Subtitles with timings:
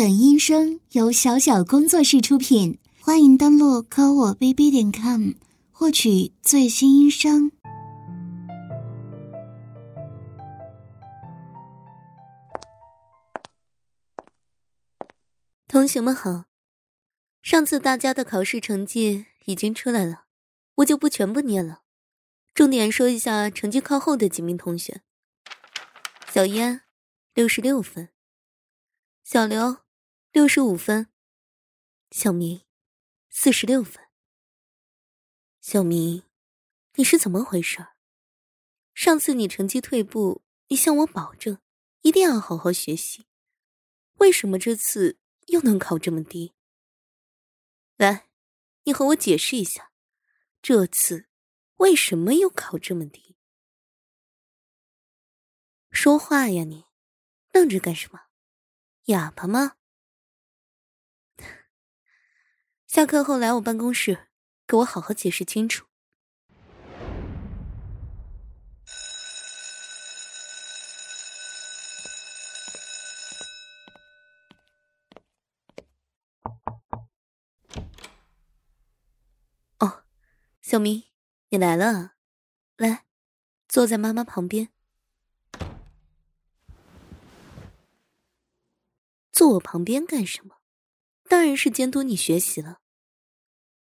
[0.00, 5.32] 本音声由小小工作室出品，欢迎登录科我 bb 点 com
[5.70, 7.52] 获取最新音声。
[15.68, 16.46] 同学们好，
[17.42, 20.24] 上次大家的考试成绩已经出来了，
[20.76, 21.82] 我就不全部念了，
[22.54, 25.02] 重点说一下成绩靠后的几名同学。
[26.32, 26.80] 小烟，
[27.34, 28.08] 六十六分。
[29.22, 29.76] 小刘，
[30.32, 31.06] 六十五分；
[32.12, 32.62] 小明，
[33.30, 34.00] 四十六分。
[35.60, 36.22] 小明，
[36.94, 37.88] 你是怎么回事？
[38.94, 41.58] 上次你成绩退步，你向我保证
[42.02, 43.26] 一定要好好学习，
[44.18, 46.54] 为什么这次又能考这么低？
[47.96, 48.28] 来，
[48.84, 49.90] 你和我解释一下，
[50.62, 51.26] 这次
[51.78, 53.36] 为什么又考这么低？
[55.90, 56.84] 说话呀你，你
[57.52, 58.28] 愣着干什么？
[59.06, 59.78] 哑巴吗？
[62.92, 64.26] 下课后来我办公室，
[64.66, 65.86] 给我好好解释清楚。
[79.78, 80.02] 哦，
[80.60, 81.04] 小明，
[81.50, 82.14] 你来了，
[82.76, 83.04] 来，
[83.68, 84.70] 坐在妈妈旁边。
[89.30, 90.56] 坐我旁边干什么？
[91.28, 92.80] 当然是监督你学习了。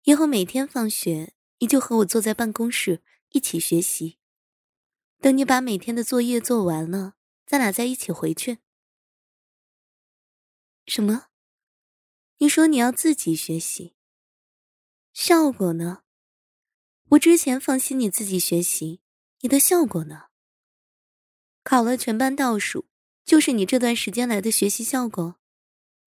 [0.04, 3.02] 以后每天放学，你就和我坐在办公室
[3.32, 4.18] 一起学习。
[5.20, 7.16] 等你把每天的作业做完了，
[7.46, 8.60] 咱俩再一起回去。
[10.86, 11.28] 什么？
[12.40, 13.96] 你说你要自己学习？
[15.14, 16.04] 效果呢？
[17.12, 19.00] 我之前放心你自己学习，
[19.40, 20.26] 你的效果呢？
[21.64, 22.88] 考了全班倒数，
[23.24, 25.40] 就是你这段时间来的学习效果？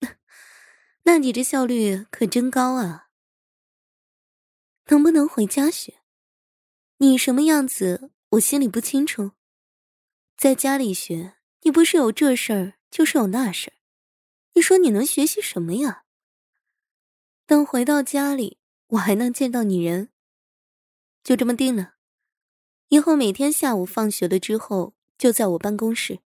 [1.05, 3.06] 那你这效率可真高啊！
[4.89, 6.01] 能不能回家学？
[6.97, 9.31] 你什么样子，我心里不清楚。
[10.37, 13.73] 在家里学，你不是有这事儿，就是有那事儿。
[14.53, 16.03] 你说你能学习什么呀？
[17.45, 20.09] 等回到家里，我还能见到你人？
[21.23, 21.95] 就这么定了。
[22.87, 26.19] 以后每天下午放学了之后，就在我办公室，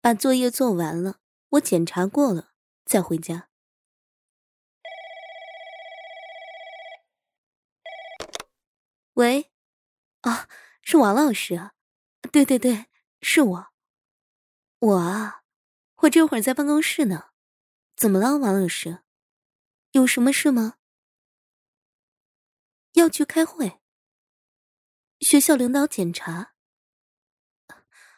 [0.00, 1.20] 把作业做完了，
[1.50, 2.50] 我检查过了，
[2.84, 3.48] 再回家。
[9.18, 9.50] 喂，
[10.20, 10.48] 啊，
[10.80, 11.72] 是王老师，
[12.30, 12.86] 对对对，
[13.20, 13.72] 是我，
[14.78, 15.42] 我啊，
[15.96, 17.30] 我这会儿在办公室呢，
[17.96, 19.02] 怎么了，王老师？
[19.90, 20.76] 有什么事吗？
[22.92, 23.80] 要去开会？
[25.18, 26.54] 学校领导检查？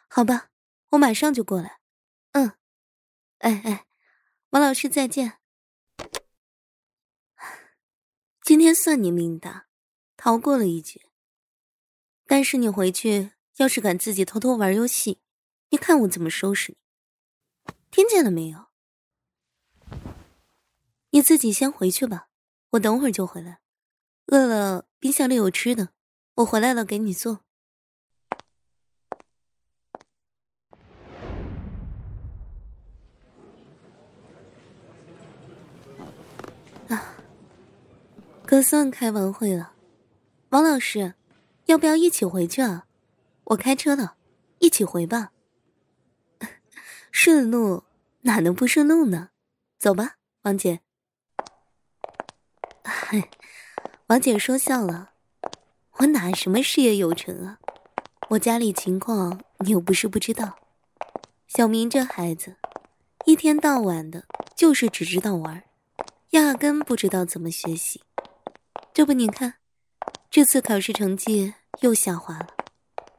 [0.07, 0.51] 好吧，
[0.89, 1.79] 我马上就过来。
[2.33, 2.51] 嗯，
[3.39, 3.87] 哎哎，
[4.51, 5.39] 王老师再见。
[8.45, 9.70] 今天算你命大。
[10.23, 11.01] 逃过了一劫，
[12.27, 15.19] 但是你回去要是敢自己偷偷玩游戏，
[15.69, 17.73] 你看我怎么收拾你？
[17.89, 18.67] 听见了没有？
[21.09, 22.27] 你自己先回去吧，
[22.69, 23.61] 我等会儿就回来。
[24.27, 25.89] 饿了，冰箱里有吃的，
[26.35, 27.43] 我回来了给你做。
[36.89, 37.15] 啊，
[38.45, 39.77] 可算开完会了。
[40.51, 41.13] 王老师，
[41.67, 42.85] 要不要一起回去啊？
[43.45, 44.17] 我开车了，
[44.59, 45.31] 一起回吧。
[47.09, 47.85] 顺路
[48.23, 49.29] 哪能不顺路呢？
[49.79, 50.81] 走吧，王姐。
[54.07, 55.11] 王姐说笑了，
[55.99, 57.57] 我哪什么事业有成啊？
[58.31, 60.59] 我家里情况你又不是不知道。
[61.47, 62.57] 小明这孩子，
[63.25, 65.63] 一天到晚的就是只知道玩，
[66.31, 68.03] 压根不知道怎么学习。
[68.93, 69.60] 这不，你看。
[70.31, 72.55] 这次考试成绩又下滑了，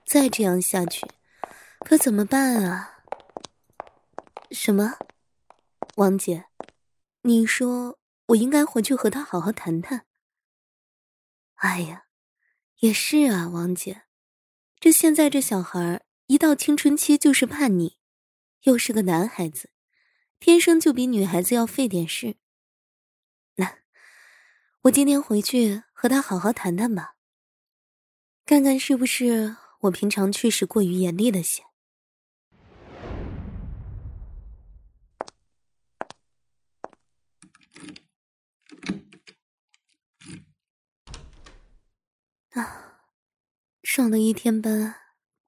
[0.06, 1.06] 再这样下去，
[1.80, 3.04] 可怎么办啊？
[4.50, 4.94] 什么？
[5.96, 6.46] 王姐，
[7.20, 7.98] 你说
[8.28, 10.06] 我应该回去和他好好谈谈。
[11.56, 12.06] 哎呀，
[12.78, 14.04] 也是啊，王姐，
[14.80, 17.98] 这现在这小孩一到青春期就是叛逆，
[18.62, 19.68] 又是个男孩子，
[20.40, 22.36] 天生就比女孩子要费点事。
[24.82, 25.82] 我今天回去。
[26.02, 27.14] 和他好好谈谈吧，
[28.44, 31.62] 看看是不是我平常确实过于严厉了些。
[42.50, 42.98] 啊，
[43.84, 44.96] 上了一天班，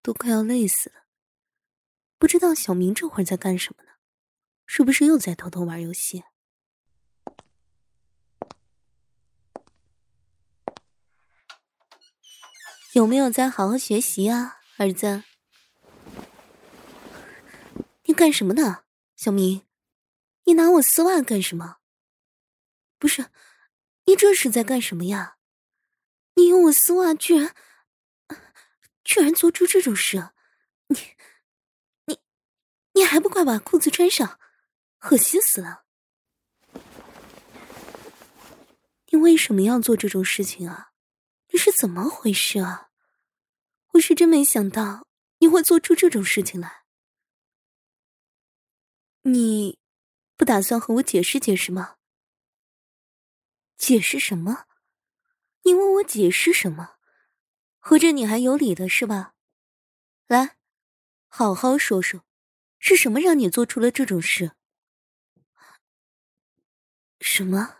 [0.00, 1.06] 都快要累死了。
[2.16, 3.90] 不知道小明这会儿在干什么呢？
[4.66, 6.22] 是不是又在偷偷玩游戏？
[12.94, 15.24] 有没有在好好学习啊，儿子？
[18.04, 18.84] 你干什么呢，
[19.16, 19.62] 小明？
[20.44, 21.78] 你拿我丝袜干什么？
[22.96, 23.32] 不是，
[24.04, 25.38] 你这是在干什么呀？
[26.36, 27.52] 你用我丝袜，居然，
[29.02, 30.30] 居然做出这种事！
[30.86, 30.96] 你，
[32.04, 32.20] 你，
[32.92, 34.38] 你还不快把裤子穿上？
[35.10, 35.82] 恶心死了！
[39.08, 40.92] 你为什么要做这种事情啊？
[41.54, 42.90] 你是怎么回事啊？
[43.92, 45.06] 我是真没想到
[45.38, 46.82] 你会做出这种事情来。
[49.22, 49.78] 你
[50.36, 51.94] 不打算和我解释解释吗？
[53.76, 54.66] 解释什么？
[55.62, 56.96] 你问我解释什么？
[57.78, 59.36] 合着你还有理的是吧？
[60.26, 60.56] 来，
[61.28, 62.24] 好好说说，
[62.80, 64.56] 是什么让你做出了这种事？
[67.20, 67.76] 什么？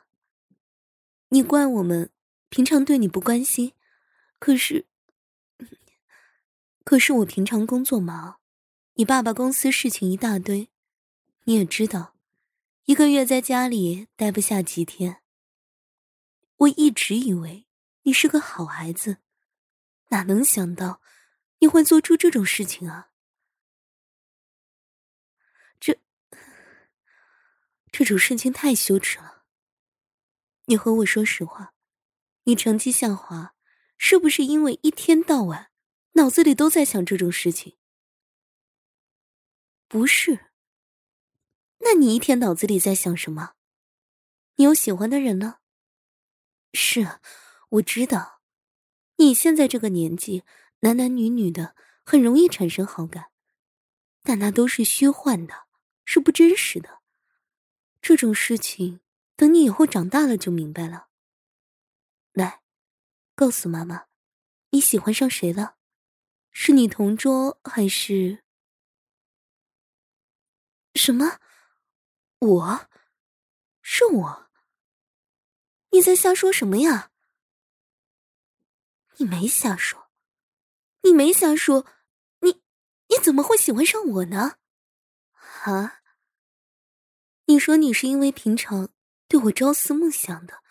[1.31, 2.12] 你怪我们
[2.55, 3.73] 平常对你不关心，
[4.39, 4.87] 可是，
[6.85, 8.39] 可是我平常工作忙，
[8.93, 10.71] 你爸爸公司事情一大堆，
[11.47, 12.15] 你也知道，
[12.85, 15.21] 一个月在家里待不下几天。
[16.59, 17.67] 我一直以为
[18.03, 19.17] 你是个好孩子，
[20.11, 21.03] 哪能想到
[21.59, 23.11] 你会做出这种事情啊？
[25.81, 25.99] 这，
[27.91, 29.43] 这种事情太羞耻了。
[30.67, 31.74] 你和我说实话，
[32.44, 33.55] 你成绩下滑，
[33.99, 35.70] 是不是因为一天到晚
[36.12, 37.76] 脑子里都在想这种事情？
[39.88, 40.50] 不是。
[41.81, 43.55] 那你一天脑子里在想什么？
[44.56, 45.56] 你有喜欢的人呢？
[46.73, 47.20] 是，
[47.70, 48.41] 我知道，
[49.17, 50.44] 你现在这个年纪，
[50.81, 51.75] 男男女女的
[52.05, 53.31] 很容易产生好感，
[54.23, 55.64] 但那都是虚幻的，
[56.05, 57.00] 是不真实的。
[58.00, 59.00] 这种事情。
[59.37, 61.08] 等你以后长大了就明白了。
[62.35, 62.63] 来，
[63.37, 64.07] 告诉妈妈，
[64.71, 65.77] 你喜欢上谁了？
[66.51, 68.45] 是你同桌还是？
[70.97, 71.39] 什么？
[72.41, 72.91] 我？
[73.83, 74.51] 是我？
[75.91, 77.13] 你在瞎说什么呀？
[79.19, 80.11] 你没瞎说，
[81.03, 81.87] 你没瞎说，
[82.41, 82.65] 你
[83.11, 84.59] 你怎么会喜欢上我呢？
[85.67, 86.03] 啊？
[87.45, 88.91] 你说你是因为平常。
[89.27, 90.63] 对我朝思暮想的，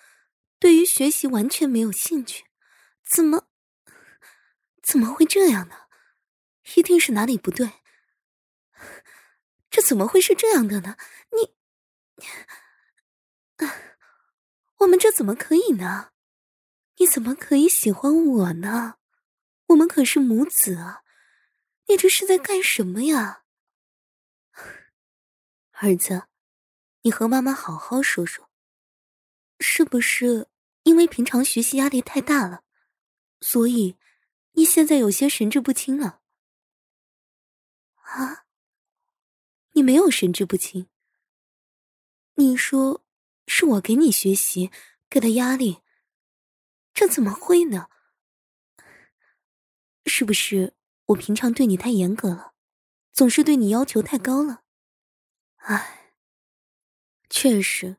[0.63, 2.45] 对于学习完全没有兴趣，
[3.03, 3.49] 怎么
[4.81, 5.89] 怎么会这样呢？
[6.77, 7.69] 一定是哪里不对。
[9.69, 10.95] 这怎么会是这样的呢？
[11.31, 11.53] 你，
[14.77, 16.13] 我们这怎么可以呢？
[16.95, 18.99] 你怎么可以喜欢我呢？
[19.65, 21.03] 我们可是母子啊！
[21.87, 23.43] 你这是在干什么呀？
[25.81, 26.29] 儿子，
[27.01, 28.49] 你和妈妈好好说说。
[29.59, 30.49] 是不是
[30.83, 32.63] 因为平常学习压力太大了，
[33.41, 33.97] 所以
[34.53, 36.21] 你现在有些神志不清了？
[37.95, 38.45] 啊？
[39.71, 40.87] 你没有神志不清？
[42.35, 43.03] 你说
[43.47, 44.71] 是我给你学习
[45.09, 45.81] 给的压力？
[46.93, 47.89] 这怎么会呢？
[50.05, 50.75] 是不是
[51.05, 52.53] 我平常对你太严格了，
[53.11, 54.63] 总是对你要求太高了？
[55.57, 56.13] 唉，
[57.29, 57.97] 确实。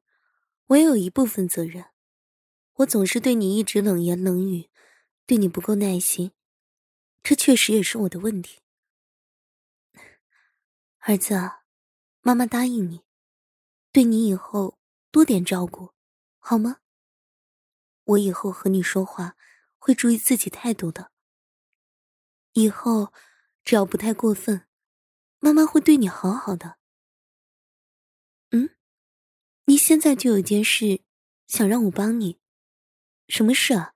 [0.69, 1.85] 我也有一部分责任，
[2.75, 4.69] 我总是对你一直冷言冷语，
[5.27, 6.33] 对你不够耐心，
[7.23, 8.63] 这确实也是我的问题。
[10.99, 11.35] 儿子，
[12.21, 13.05] 妈妈答应你，
[13.93, 14.79] 对你以后
[15.13, 15.93] 多点照顾，
[16.39, 16.81] 好吗？
[18.05, 19.37] 我以后和你说话
[19.79, 21.13] 会注意自己态度的。
[22.55, 23.13] 以后
[23.63, 24.67] 只要不太过分，
[25.39, 26.79] 妈妈会对你好好的。
[28.51, 28.71] 嗯
[29.67, 31.03] 你现在就有件事，
[31.47, 32.39] 想让我帮你，
[33.29, 33.95] 什么事啊？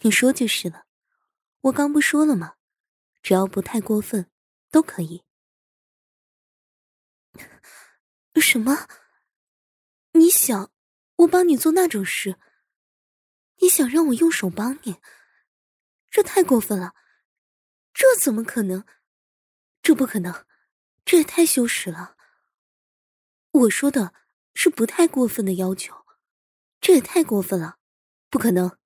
[0.00, 0.86] 你说就是了。
[1.62, 2.56] 我刚不说了吗？
[3.22, 4.30] 只要不太过分，
[4.70, 5.24] 都可以。
[8.40, 8.88] 什么？
[10.12, 10.72] 你想
[11.16, 12.38] 我帮你做那种事？
[13.60, 15.00] 你想让我用手帮你？
[16.10, 16.94] 这太过分了，
[17.92, 18.86] 这怎么可能？
[19.82, 20.46] 这不可能，
[21.04, 22.16] 这也太羞耻了。
[23.50, 24.14] 我说的。
[24.60, 26.04] 是不太过分的要求，
[26.80, 27.77] 这也太过分了，
[28.30, 28.78] 不可能。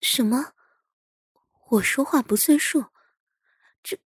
[0.00, 0.54] 什么？
[1.70, 2.86] 我说话不算数？
[3.82, 3.98] 这，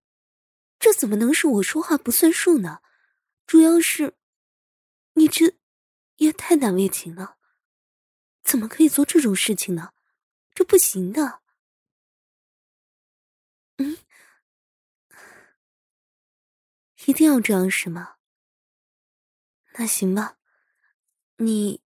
[0.79, 2.81] 这怎么能是我说话不算数呢？
[3.45, 4.17] 主要是，
[5.13, 5.59] 你这
[6.15, 7.37] 也太难为情了，
[8.41, 9.93] 怎么可以做这种事情呢？
[10.55, 11.41] 这不行的。
[13.77, 13.97] 嗯，
[17.05, 18.15] 一定要这样是吗？
[19.73, 20.37] 那行吧，
[21.37, 21.81] 你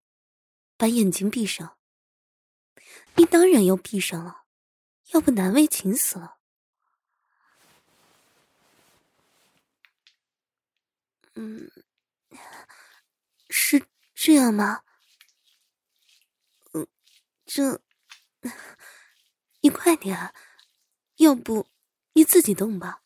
[0.77, 1.77] 把眼睛闭上。
[3.15, 4.43] 你当然要闭上了，
[5.13, 6.37] 要不难为情死了。
[11.35, 11.69] 嗯，
[13.49, 14.83] 是这样吗？
[16.73, 16.87] 嗯，
[17.45, 17.81] 这，
[19.61, 20.33] 你快点，
[21.17, 21.67] 要不
[22.13, 23.01] 你自己动吧。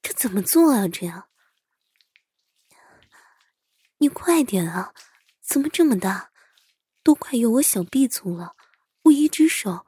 [0.00, 0.88] 这怎么做啊？
[0.88, 1.28] 这样，
[3.98, 4.94] 你快点啊！
[5.40, 6.30] 怎么这么大？
[7.02, 8.54] 都快有我小臂粗了，
[9.02, 9.86] 我一只手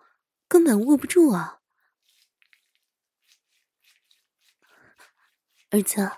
[0.48, 1.60] 根本握不住啊！
[5.70, 6.10] 儿子。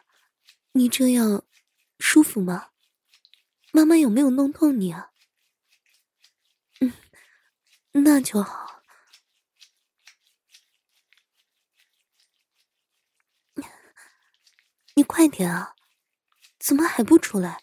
[0.75, 1.45] 你这样
[1.99, 2.71] 舒服吗？
[3.73, 5.11] 妈妈有没有弄痛你啊？
[6.81, 6.95] 嗯，
[7.93, 8.81] 那就好。
[14.95, 15.75] 你快点啊！
[16.59, 17.63] 怎么还不出来？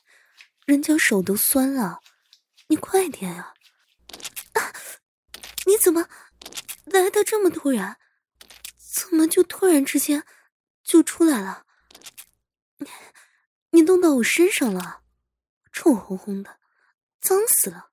[0.67, 1.99] 人家手都酸了，
[2.69, 3.55] 你快点啊！
[4.53, 4.73] 啊！
[5.65, 6.07] 你怎么
[6.85, 7.99] 来的这么突然？
[8.77, 10.23] 怎么就突然之间
[10.83, 11.65] 就出来了？
[13.71, 15.03] 你弄到我身上了，
[15.71, 16.59] 臭烘烘的，
[17.19, 17.89] 脏死了。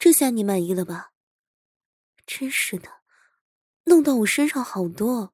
[0.00, 1.12] 这下你满意了吧？
[2.26, 3.02] 真是的，
[3.84, 5.32] 弄到我身上好多，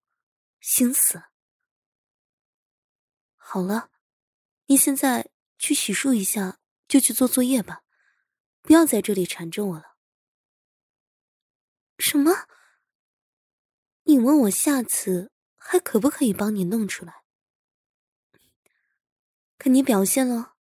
[0.60, 1.22] 心死。
[3.54, 3.90] 好了，
[4.64, 5.28] 你现在
[5.58, 7.82] 去洗漱一下，就去做作业吧，
[8.62, 9.98] 不要在这里缠着我了。
[11.98, 12.46] 什么？
[14.04, 17.24] 你问我下次还可不可以帮你弄出来？
[19.58, 20.54] 看你表现了。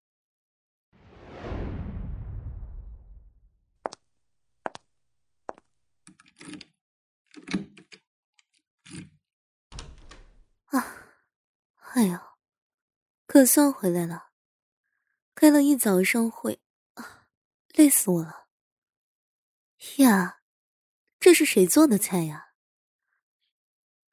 [10.66, 10.94] 啊，
[11.94, 12.31] 哎呀，
[13.32, 14.28] 可算回来了，
[15.34, 16.60] 开了一早上会，
[16.96, 17.28] 啊，
[17.72, 18.46] 累死我了。
[19.96, 20.42] 呀，
[21.18, 22.48] 这是谁做的菜呀？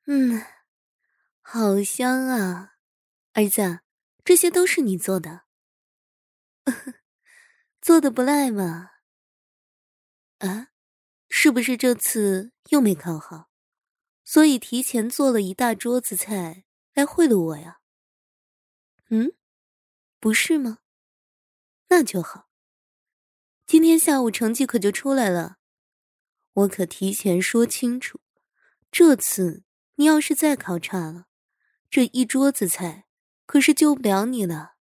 [0.06, 0.42] 嗯，
[1.42, 2.78] 好香啊，
[3.34, 3.82] 儿子，
[4.24, 5.42] 这些都是你做的，
[7.82, 8.92] 做的不赖嘛。
[10.38, 10.70] 啊，
[11.28, 13.50] 是不是这次又没考好，
[14.24, 17.79] 所以提前做了一大桌子菜来贿赂我呀？
[19.10, 19.34] 嗯，
[20.20, 20.80] 不是吗？
[21.90, 22.50] 那就好，
[23.66, 25.58] 今天下午成绩可就出来了，
[26.54, 28.20] 我可提前说清楚，
[28.92, 29.64] 这次。
[29.96, 31.26] 你要是再考差了，
[31.90, 33.06] 这一桌子菜
[33.46, 34.76] 可是救不了你了。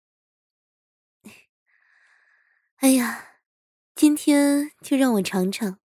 [2.80, 3.40] 哎呀，
[3.96, 5.80] 今天就让我尝尝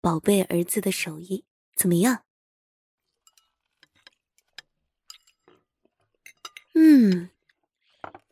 [0.00, 1.44] 宝贝儿子的手艺
[1.74, 2.24] 怎么样？
[6.74, 7.30] 嗯，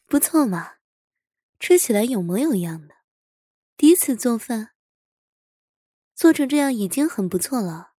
[0.09, 0.77] 不错嘛，
[1.61, 2.95] 吃起来有模有样的。
[3.77, 4.71] 第一次做饭，
[6.15, 7.93] 做成这样已经很不错了。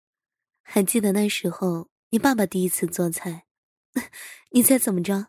[0.63, 1.91] 还记得那时候？
[2.11, 3.45] 你爸爸第一次做菜，
[4.53, 5.29] 你猜怎么着？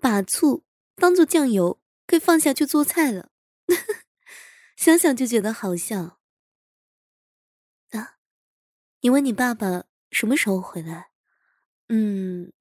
[0.00, 3.30] 把醋当做酱油给放下去做菜了，
[4.74, 6.18] 想想就觉得好笑。
[7.90, 8.16] 啊，
[9.00, 11.10] 你问你爸爸什么时候回来？
[11.88, 12.54] 嗯，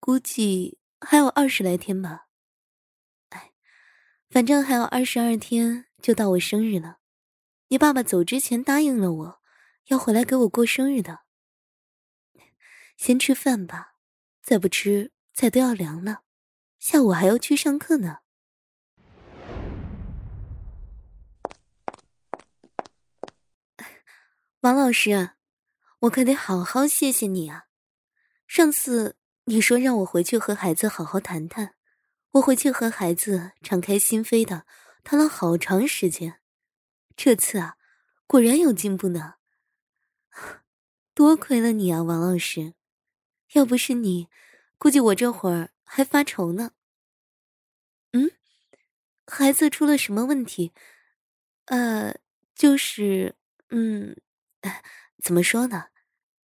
[0.00, 2.28] 估计还有二十来天吧。
[4.32, 6.96] 反正还有二十二天就到我生日了。
[7.68, 9.42] 你爸爸走之前答应了我，
[9.88, 11.20] 要回来给我过生日的。
[12.96, 13.96] 先吃饭吧，
[14.42, 16.22] 再不吃菜都要凉了。
[16.78, 18.20] 下午还要去上课呢。
[24.60, 25.32] 王老师，
[26.00, 27.64] 我可得好好谢谢你啊！
[28.46, 31.74] 上次你说让我回去和孩子好好谈谈，
[32.32, 34.64] 我回去和孩子敞开心扉的
[35.04, 36.40] 谈了好长时间。
[37.14, 37.76] 这次啊，
[38.26, 39.34] 果然有进步呢。
[41.12, 42.72] 多亏了你啊，王老师。
[43.52, 44.28] 要不是你，
[44.78, 46.70] 估计我这会儿还发愁呢。
[48.12, 48.30] 嗯，
[49.26, 50.72] 孩子出了什么问题？
[51.66, 52.16] 呃，
[52.54, 53.36] 就是，
[53.68, 54.16] 嗯，
[55.22, 55.88] 怎么说呢？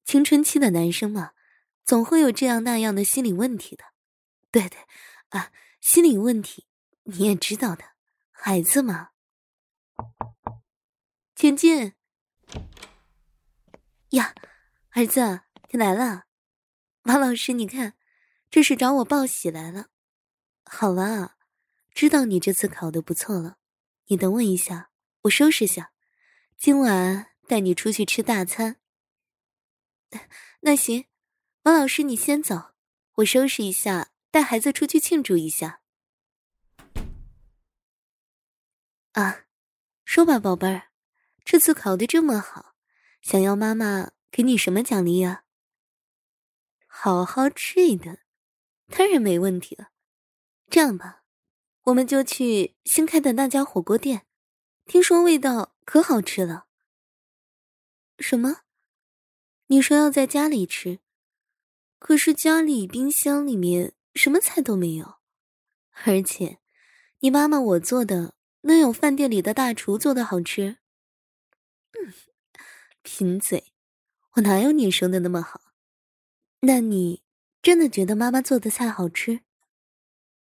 [0.04, 1.32] 青春期的男生嘛，
[1.86, 3.86] 总会有这样那样的心理问题的。
[4.52, 4.80] 对对，
[5.30, 6.68] 啊，心理问题
[7.04, 7.84] 你也知道的，
[8.32, 9.12] 孩子嘛。
[11.36, 11.94] 前进。
[14.10, 14.34] 呀，
[14.92, 16.26] 儿子，你来了。
[17.04, 17.98] 马老师，你看，
[18.50, 19.88] 这是找我报喜来了。
[20.66, 21.38] 好了，
[21.92, 23.58] 知道你这次考得不错了，
[24.08, 24.92] 你等我一下，
[25.22, 25.94] 我收拾下，
[26.58, 28.82] 今晚带你出去吃大餐，
[30.62, 31.06] 那行，
[31.64, 32.74] 王老师你先走，
[33.16, 35.82] 我收拾一下，带孩子出去庆祝一下。
[39.14, 39.48] 啊，
[40.06, 40.92] 说吧，宝贝儿，
[41.44, 42.76] 这次考得这么好，
[43.24, 45.44] 想要妈妈给你什么奖励呀？
[46.86, 48.20] 好好吃一顿，
[48.90, 49.90] 当然没问题了。
[50.70, 51.24] 这样吧，
[51.86, 54.28] 我们就去新开的那家火锅店，
[54.86, 56.68] 听说味道可好吃了。
[58.20, 58.58] 什么？
[59.66, 61.00] 你说要在家里吃，
[61.98, 65.20] 可是家里冰箱里面什么菜都没有，
[66.06, 66.60] 而且
[67.20, 68.34] 你妈妈我做的。
[68.62, 70.80] 能有饭店里的大厨做的好吃？
[73.02, 73.72] 贫嘴，
[74.34, 75.62] 我哪有你生的那么好？
[76.62, 77.24] 那你
[77.62, 79.42] 真的觉得妈妈做的菜好吃？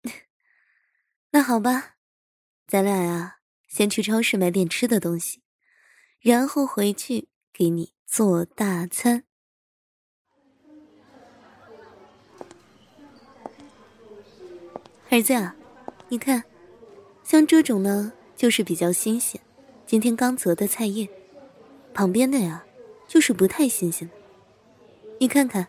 [1.32, 1.96] 那好吧，
[2.66, 5.42] 咱俩呀，先去超市买点吃的东西，
[6.20, 9.25] 然后回去给你做大餐。
[15.10, 15.54] 儿子啊，
[16.08, 16.42] 你看。
[17.22, 19.40] 像这种呢，就是比较新鲜，
[19.84, 21.08] 今天刚择的菜叶。
[21.92, 22.64] 旁边的呀，
[23.08, 24.14] 就是不太新鲜的。
[25.18, 25.66] 你看看，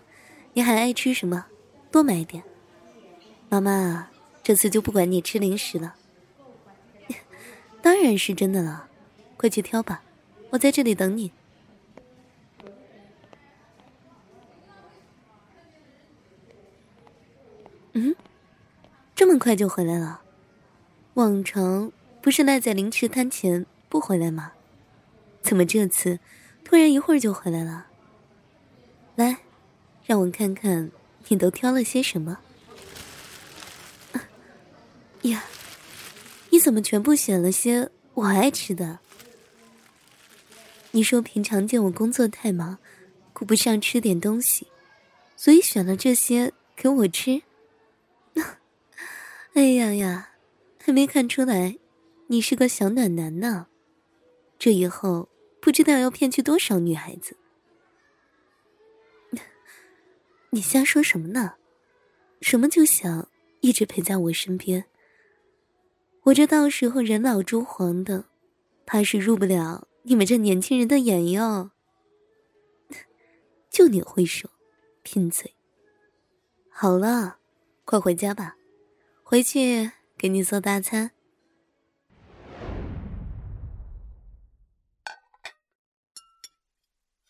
[0.54, 1.48] 你还爱吃什么？
[1.90, 2.44] 多买一点。
[3.50, 4.12] 妈妈啊，
[4.44, 5.96] 这次就不管你吃零食了。
[7.82, 8.88] 当然是真的了，
[9.36, 10.04] 快去挑吧，
[10.52, 11.32] 我在这里等你。
[17.94, 18.16] 嗯，
[19.18, 20.22] 这么快就回来了。
[21.16, 24.52] 往常不是赖在灵池滩前不回来吗？
[25.42, 26.20] 怎么这次
[26.64, 27.88] 突然一会儿就回来了？
[29.16, 29.40] 来，
[30.06, 30.92] 让我看看
[31.30, 32.38] 你都挑了些什么。
[34.12, 34.22] 啊，
[35.24, 35.44] 呀，
[36.52, 39.00] 你怎么全部选了些我爱吃的？
[40.92, 42.78] 你说平常见我工作太忙，
[43.34, 44.68] 顾不上吃点东西，
[45.36, 47.42] 所以选了这些给我吃。
[49.58, 50.34] 哎呀呀！
[50.80, 51.80] 还没看出来，
[52.28, 53.66] 你是个小暖男呢。
[54.60, 57.36] 这以后不知道要骗去多少女孩子。
[60.52, 61.56] 你瞎说什么呢？
[62.40, 63.28] 什么就想
[63.62, 64.86] 一直陪在我身边？
[66.26, 68.26] 我这到时候人老珠黄的，
[68.86, 71.72] 怕是入不了你们这年轻人的眼哟。
[73.72, 74.52] 就你会说，
[75.02, 75.56] 贫嘴。
[76.70, 77.40] 好了，
[77.86, 78.56] 快回家吧，
[79.30, 79.92] 回去。
[80.18, 81.12] 给你做大餐，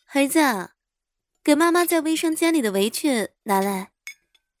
[0.06, 0.38] 孩子，
[1.42, 3.92] 给妈妈在卫生间里的围裙拿来，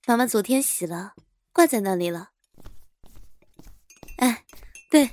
[0.04, 1.14] 妈妈昨天洗了，
[1.52, 2.32] 挂在那里了。
[4.18, 4.44] 哎，
[4.90, 5.08] 对，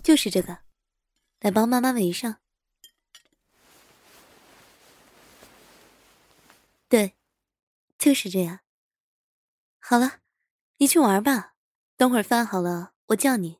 [0.00, 0.58] 就是这个，
[1.40, 2.36] 来帮妈妈围上。
[6.88, 7.16] 对，
[7.98, 8.60] 就是这样。
[9.80, 10.20] 好了，
[10.76, 11.49] 你去玩吧。
[12.00, 13.58] 等会儿饭好了，我叫你。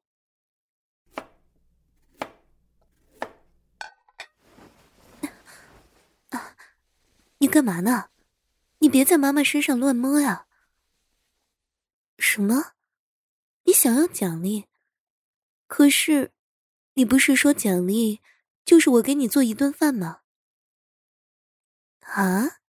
[6.30, 6.56] 啊，
[7.36, 8.08] 你干嘛呢？
[8.78, 10.46] 你别在妈妈身上乱摸呀！
[12.16, 12.72] 什么？
[13.64, 14.64] 你想要奖励？
[15.66, 16.32] 可是，
[16.94, 18.22] 你不是说奖励
[18.64, 20.22] 就是我给你做一顿饭吗？
[22.00, 22.60] 啊？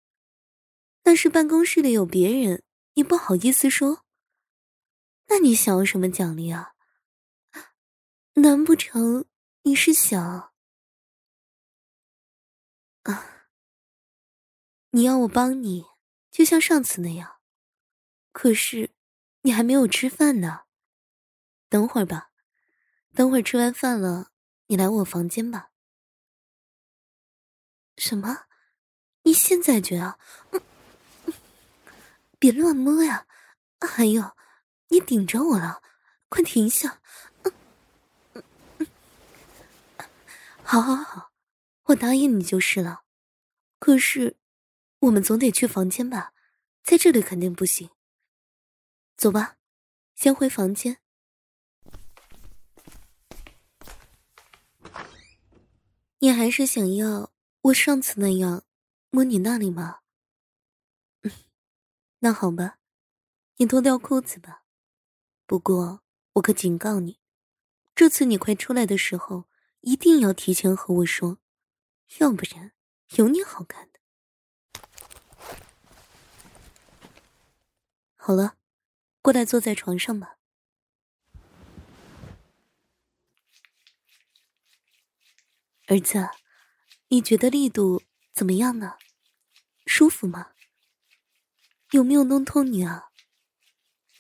[1.05, 4.05] 那是办公室里有别人，你不好意思说。
[5.31, 6.75] 那你想要什么奖励啊？
[8.35, 9.27] 难不成
[9.63, 10.53] 你是想
[13.05, 13.47] 啊？
[14.91, 15.87] 你要我帮你，
[16.33, 17.37] 就像上次那样。
[18.33, 18.91] 可是
[19.43, 20.63] 你还没有吃饭呢。
[21.69, 22.33] 等会儿吧，
[23.15, 24.33] 等会儿吃完饭了，
[24.67, 25.71] 你来我房间吧。
[27.97, 28.47] 什么？
[29.23, 30.19] 你现在就要？
[32.41, 33.29] 别乱摸呀！
[33.81, 34.37] 还有。
[34.91, 35.83] 你顶着我了，
[36.29, 37.01] 快停下！
[37.43, 38.43] 嗯
[38.79, 38.87] 嗯，
[40.65, 41.33] 好好好，
[41.85, 43.03] 我答应你就是了。
[43.79, 44.37] 可是，
[44.99, 46.33] 我们总得去房间吧？
[46.83, 47.89] 在这里肯定不行。
[49.17, 49.57] 走吧，
[50.17, 50.99] 先回房间。
[56.19, 58.65] 你还是想要我上次那样
[59.11, 60.01] 摸你那里吗？
[61.23, 61.31] 嗯，
[62.21, 62.79] 那好吧，
[63.57, 64.60] 你脱掉裤子吧。
[65.51, 66.01] 不过，
[66.35, 67.19] 我可警告你，
[67.97, 69.49] 这次你快出来的时候，
[69.81, 71.39] 一定要提前和我说，
[72.19, 72.71] 要不然
[73.17, 73.99] 有你好看的。
[78.15, 78.59] 好了，
[79.21, 80.37] 过来坐在床上吧。
[85.89, 86.29] 儿子，
[87.09, 88.95] 你觉得力度怎么样呢？
[89.85, 90.53] 舒服吗？
[91.91, 93.10] 有没有弄痛你啊？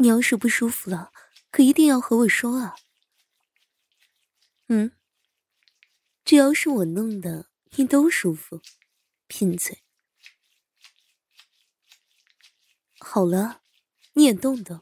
[0.00, 1.12] 你要是不舒服了，
[1.50, 2.74] 可一定要和我说啊。
[4.68, 4.92] 嗯，
[6.24, 8.62] 只要是我弄的，你都舒服，
[9.26, 9.82] 贫嘴。
[12.98, 13.60] 好了，
[14.14, 14.80] 你也动动，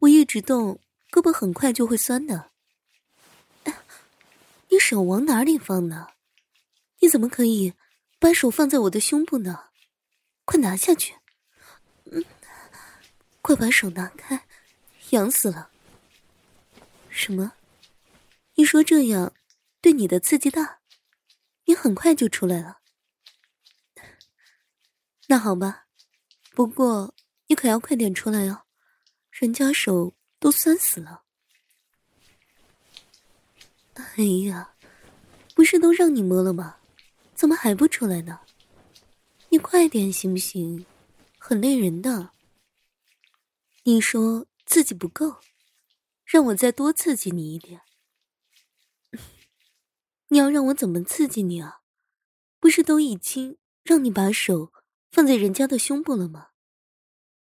[0.00, 0.78] 我一直动，
[1.10, 2.52] 胳膊很快就会酸的。
[4.68, 6.08] 你手往哪里放呢？
[7.00, 7.72] 你怎么可以
[8.18, 9.70] 把手放在我的胸部呢？
[10.44, 11.14] 快拿下去！
[13.42, 14.46] 快把手拿开，
[15.10, 15.68] 痒死了。
[17.10, 17.52] 什么？
[18.54, 19.32] 你说这样
[19.80, 20.78] 对你的刺激大？
[21.64, 22.78] 你很快就出来了。
[25.26, 25.86] 那好吧，
[26.52, 27.14] 不过
[27.48, 28.62] 你可要快点出来哦，
[29.30, 31.22] 人家手都酸死了。
[33.94, 34.74] 哎呀，
[35.54, 36.76] 不是都让你摸了吗？
[37.34, 38.40] 怎么还不出来呢？
[39.48, 40.86] 你快点行不行？
[41.38, 42.31] 很累人的。
[43.84, 45.40] 你说自己不够，
[46.24, 47.82] 让我再多刺激你一点。
[50.28, 51.82] 你要让我怎么刺激你啊？
[52.60, 54.72] 不是都已经让你把手
[55.10, 56.50] 放在人家的胸部了吗？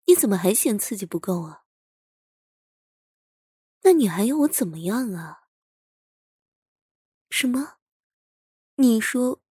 [0.05, 1.65] 你怎么还嫌刺激不够啊？
[3.83, 5.49] 那你还要我怎么样啊？
[7.31, 7.79] 什么？
[8.75, 9.43] 你说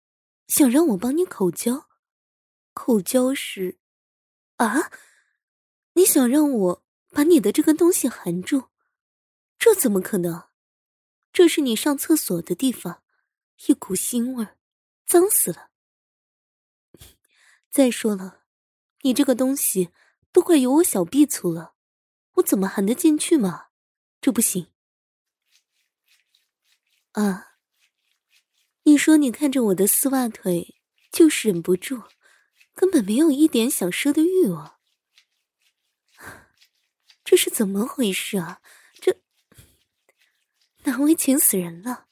[0.49, 1.89] 想让我帮你口交？
[2.75, 3.79] 口交时，
[4.57, 4.93] 啊！
[5.95, 8.69] 你想让我把你的这个东西含住？
[9.59, 10.49] 这怎么可能？
[11.33, 13.03] 这是你上厕所的地方，
[13.67, 14.57] 一股腥味儿，
[15.07, 15.71] 脏死了。
[17.71, 18.45] 再说了，
[19.03, 19.91] 你这个东西
[20.31, 21.75] 都快有我小臂粗了，
[22.35, 23.67] 我怎么含得进去嘛？
[24.21, 24.69] 这不行。
[27.13, 27.57] 啊！
[28.83, 30.75] 你说你看着我的丝袜腿，
[31.11, 32.03] 就是忍不住。
[32.75, 34.74] 根本没有一点想射的欲望，
[37.25, 38.61] 这是怎么回事啊？
[39.01, 39.17] 这
[40.83, 42.07] 难为情死人了！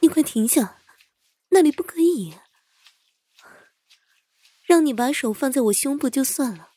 [0.00, 0.78] 你快停下，
[1.48, 2.34] 那里不可以。
[4.64, 6.72] 让你把手放在我胸部就算了，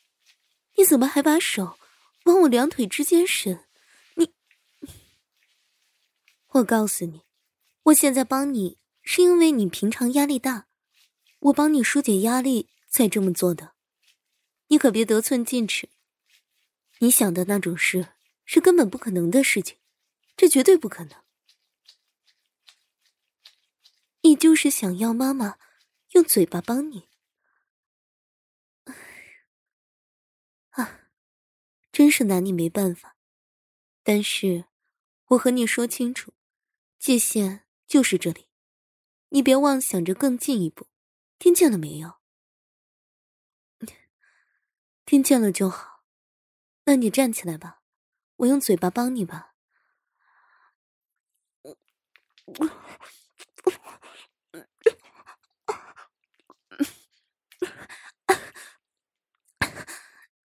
[0.76, 1.78] 你怎么还把手
[2.24, 3.64] 往我两腿之间伸？
[4.14, 4.34] 你，
[6.48, 7.22] 我告诉你，
[7.84, 10.66] 我现在帮你是因为你平常压力大。
[11.40, 13.75] 我帮你疏解压力才这么做的，
[14.68, 15.88] 你可别得寸进尺。
[16.98, 19.78] 你想的那种事是根本不可能的事情，
[20.36, 21.22] 这绝对不可能。
[24.22, 25.58] 你就是想要妈妈
[26.12, 27.08] 用嘴巴帮你，
[30.70, 31.10] 啊，
[31.92, 33.16] 真是拿你没办法。
[34.02, 34.64] 但是，
[35.26, 36.32] 我和你说清楚，
[36.98, 38.46] 界限就是这里，
[39.28, 40.88] 你别妄想着更进一步。
[41.38, 42.14] 听见了没有？
[45.06, 46.02] 听见了就好。
[46.84, 47.80] 那你站起来吧，
[48.36, 49.54] 我用嘴巴帮你吧。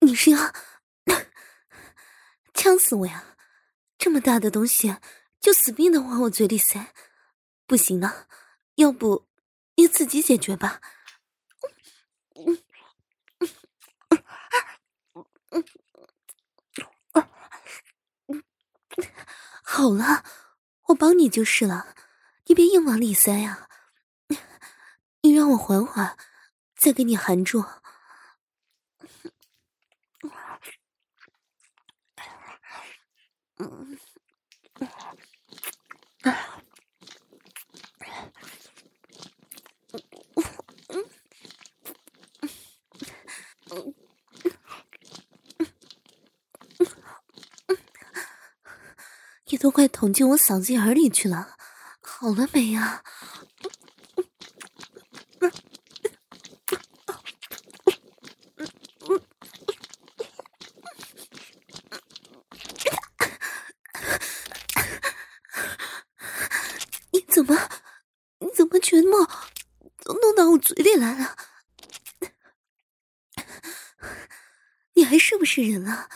[0.00, 0.52] 你是要
[2.54, 3.36] 呛死我呀？
[3.96, 4.96] 这么大的东西
[5.40, 6.94] 就死命的往我嘴里塞，
[7.66, 8.26] 不行啊，
[8.76, 9.26] 要不？
[9.76, 10.80] 你自己解决吧。
[19.62, 20.24] 好了，
[20.88, 21.94] 我帮你就是了，
[22.46, 23.68] 你别硬往里塞呀。
[25.22, 26.16] 你让我缓缓，
[26.76, 27.64] 再给你含住。
[33.58, 33.98] 嗯。
[49.60, 51.58] 都快捅进我嗓子眼里去了，
[52.00, 53.04] 好了没呀？
[67.10, 67.54] 你怎么，
[68.38, 69.10] 你怎么全部
[70.02, 71.36] 都弄到我嘴里来了？
[74.94, 76.08] 你还是不是人啊？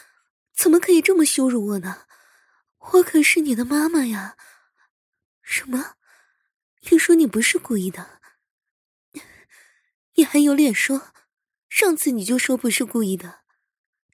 [0.54, 2.07] 怎么可以这么羞辱我呢？
[2.94, 4.37] 我可是你的妈妈呀！
[5.42, 5.96] 什么？
[6.80, 8.20] 听说你不是故意的？
[10.14, 11.12] 你还有脸说？
[11.68, 13.44] 上次你就说不是故意的，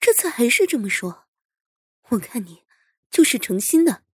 [0.00, 1.28] 这次还是这么说？
[2.10, 2.64] 我看你
[3.10, 4.04] 就是诚心的。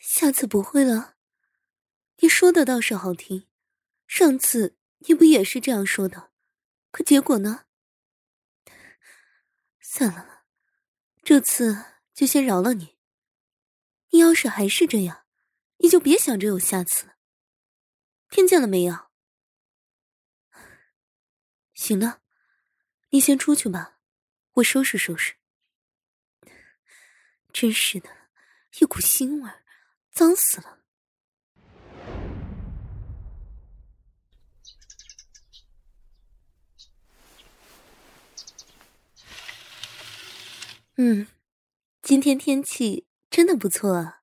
[0.00, 1.16] 下次不会了。
[2.18, 3.48] 你说的倒是好听，
[4.06, 6.30] 上次你不也是这样说的？
[6.92, 7.64] 可结果呢？
[9.80, 10.31] 算了，
[11.24, 12.96] 这次就先饶了你。
[14.10, 15.24] 你要是还是这样，
[15.78, 17.12] 你就别想着有下次。
[18.28, 19.10] 听见了没有？
[21.74, 22.22] 行了，
[23.10, 24.00] 你先出去吧，
[24.54, 25.36] 我收拾收拾。
[27.52, 28.10] 真是的，
[28.80, 29.50] 一股腥味，
[30.10, 30.81] 脏死了。
[41.04, 41.26] 嗯，
[42.00, 44.22] 今天天气真的不错啊！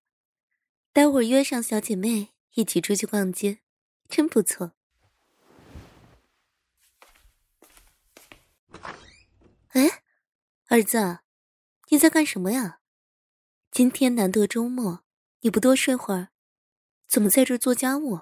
[0.94, 3.60] 待会儿约上小姐妹一起出去逛街，
[4.08, 4.72] 真不错。
[9.72, 10.04] 哎，
[10.68, 11.20] 儿子，
[11.90, 12.80] 你在干什么呀？
[13.72, 15.04] 今天难得周末，
[15.42, 16.30] 你不多睡会儿，
[17.10, 18.22] 怎么在这做家务？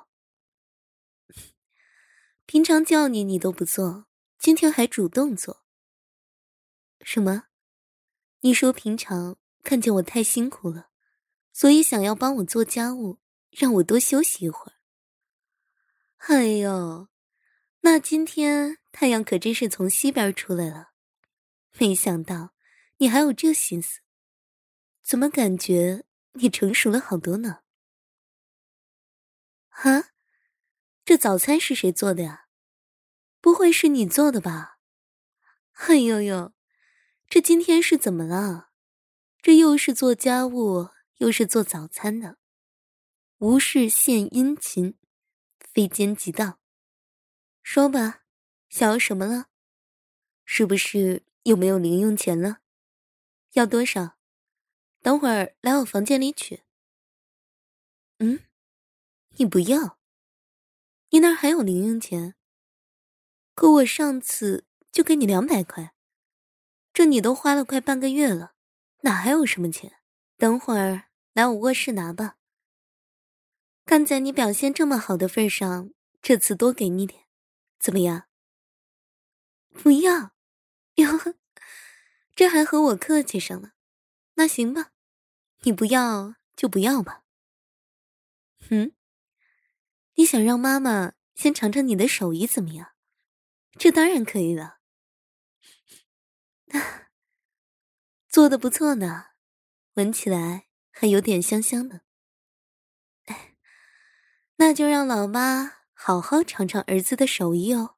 [2.48, 4.08] 平常叫你你都不做，
[4.40, 5.64] 今天还主动做。
[7.02, 7.47] 什么？
[8.42, 10.90] 你说平常看见我太辛苦了，
[11.52, 13.20] 所以想要帮我做家务，
[13.50, 14.74] 让我多休息一会儿。
[16.28, 17.10] 哎呦，
[17.82, 20.92] 那今天太阳可真是从西边出来了，
[21.80, 22.54] 没想到
[22.98, 24.02] 你还有这心思，
[25.04, 27.62] 怎么感觉你成熟了好多呢？
[29.70, 30.10] 啊，
[31.06, 32.48] 这早餐是谁做的呀？
[33.40, 34.80] 不会是你做的吧？
[35.88, 36.54] 哎呦呦！
[37.30, 38.70] 这今天是怎么了？
[39.42, 42.38] 这又是做家务，又是做早餐的，
[43.40, 44.98] 无事献殷勤，
[45.60, 46.58] 非奸即盗。
[47.62, 48.24] 说吧，
[48.70, 49.48] 想要什么了？
[50.46, 52.60] 是不是又没有零用钱了？
[53.52, 54.18] 要多少？
[55.02, 56.64] 等会儿来我房间里取。
[58.20, 58.40] 嗯，
[59.36, 60.00] 你不要？
[61.10, 62.36] 你那儿还有零用钱？
[63.54, 65.94] 可我上次就给你两百块。
[66.98, 68.56] 这你都花了快半个月了，
[69.02, 70.00] 哪还有什么钱？
[70.36, 72.38] 等会儿来我卧室拿吧。
[73.86, 75.92] 看在你表现这么好的份上，
[76.24, 77.26] 这次多给你点，
[77.78, 78.28] 怎么样？
[79.70, 80.32] 不要，
[80.96, 81.36] 哟，
[82.36, 83.74] 这还和我客气上了。
[84.34, 84.92] 那行吧，
[85.62, 87.22] 你不要就不要吧。
[88.72, 88.94] 嗯，
[90.16, 92.94] 你想让妈妈先尝尝你的手艺怎么样？
[93.78, 94.77] 这当然可以了。
[96.72, 97.10] 啊，
[98.30, 99.28] 做的不错呢，
[99.96, 102.02] 闻起来还有点香香的。
[103.26, 103.56] 哎，
[104.58, 107.96] 那就让老妈好好尝尝儿子的手艺哦。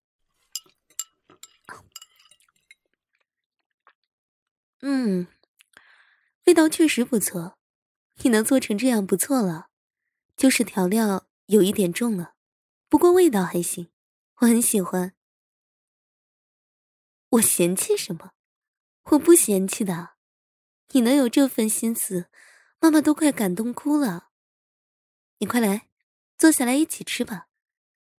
[4.82, 5.28] 嗯，
[6.46, 7.58] 味道确实不错，
[8.24, 9.70] 你能做成这样不错了，
[10.38, 12.36] 就是调料有一点重了，
[12.88, 13.92] 不过味道还行，
[14.38, 15.14] 我很喜欢。
[17.32, 18.32] 我嫌弃什么？
[19.12, 20.12] 我不嫌弃的，
[20.92, 22.30] 你能有这份心思，
[22.80, 24.30] 妈妈都快感动哭了。
[25.40, 25.90] 你快来，
[26.38, 27.48] 坐下来一起吃吧，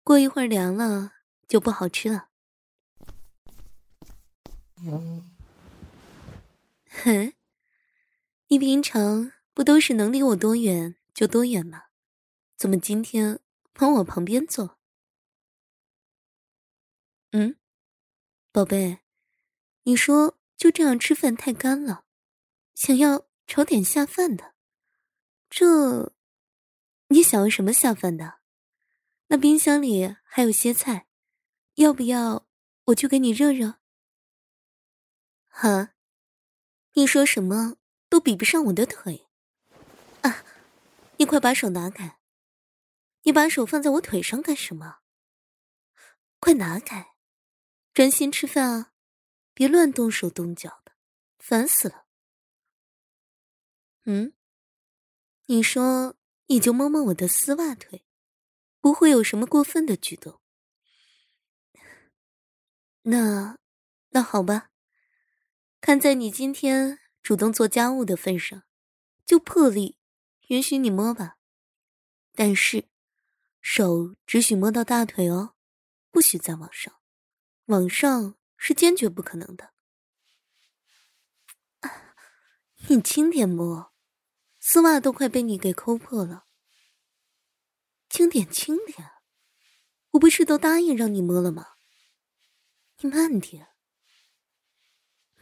[0.03, 1.13] 过一会儿凉了
[1.47, 2.31] 就不好吃了。
[4.79, 5.31] 嗯，
[6.89, 7.35] 哼，
[8.49, 11.85] 你平常不都是能离我多远就多远吗？
[12.57, 13.39] 怎么今天
[13.79, 14.77] 往我旁边坐？
[17.31, 17.55] 嗯，
[18.51, 18.99] 宝贝，
[19.85, 20.40] 你说。
[20.61, 22.05] 就这样吃饭太干了，
[22.75, 24.55] 想要炒点下饭的。
[25.49, 26.13] 这，
[27.09, 28.41] 你想要什么下饭的？
[29.29, 31.07] 那冰箱里还有些菜，
[31.77, 32.47] 要不要
[32.85, 33.77] 我去给你热热？
[35.49, 35.95] 哈，
[36.93, 37.77] 你说什么
[38.11, 39.31] 都比不上我的腿。
[40.21, 40.45] 啊，
[41.17, 42.19] 你快把手拿开！
[43.23, 44.99] 你把手放在我腿上干什么？
[46.39, 47.15] 快拿开，
[47.95, 48.90] 专心吃饭啊！
[49.61, 50.93] 别乱动手动脚的，
[51.39, 52.07] 烦死了。
[54.07, 54.33] 嗯，
[55.49, 58.07] 你说你就摸摸我的丝袜腿，
[58.81, 60.41] 不会有什么过分的举动。
[63.03, 63.59] 那，
[64.09, 64.71] 那好吧，
[65.83, 68.63] 看在你今天主动做家务的份上，
[69.27, 69.99] 就破例
[70.47, 71.37] 允许你摸吧。
[72.33, 72.89] 但是，
[73.61, 75.55] 手只许摸到大腿哦，
[76.11, 76.99] 不许再往上，
[77.67, 78.40] 往上。
[78.61, 79.73] 是坚决不可能的。
[82.89, 83.93] 你轻点摸，
[84.61, 86.45] 丝袜都快被你给抠破了。
[88.11, 89.11] 轻点，轻点，
[90.11, 91.77] 我不是都答应让你摸了吗？
[92.99, 93.69] 你慢点。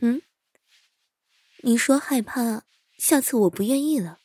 [0.00, 0.22] 嗯？
[1.64, 2.64] 你说害怕
[2.98, 4.20] 下次我不愿意了，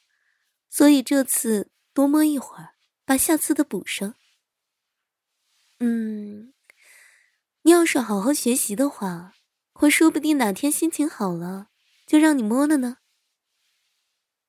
[0.70, 2.76] 所以这次多摸一会儿，
[3.06, 4.16] 把下次的补上。
[5.80, 6.53] 嗯，
[7.64, 9.34] 你要是好好学习的话，
[9.82, 11.70] 我说不定哪天心情好了，
[12.06, 12.98] 就让你摸了呢。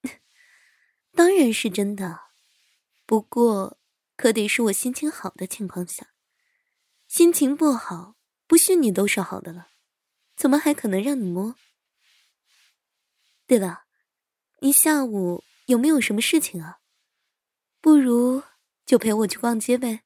[1.14, 2.22] 当然是真的，
[3.06, 3.78] 不过
[4.16, 6.08] 可得是我心情好的情况下，
[7.06, 8.16] 心情不好，
[8.48, 9.68] 不训你都是好的了，
[10.36, 11.54] 怎么还可能让你摸？
[13.46, 13.84] 对了，
[14.60, 16.80] 你下午有没有什么事情啊？
[17.80, 18.42] 不如
[18.84, 20.02] 就陪我去逛街呗。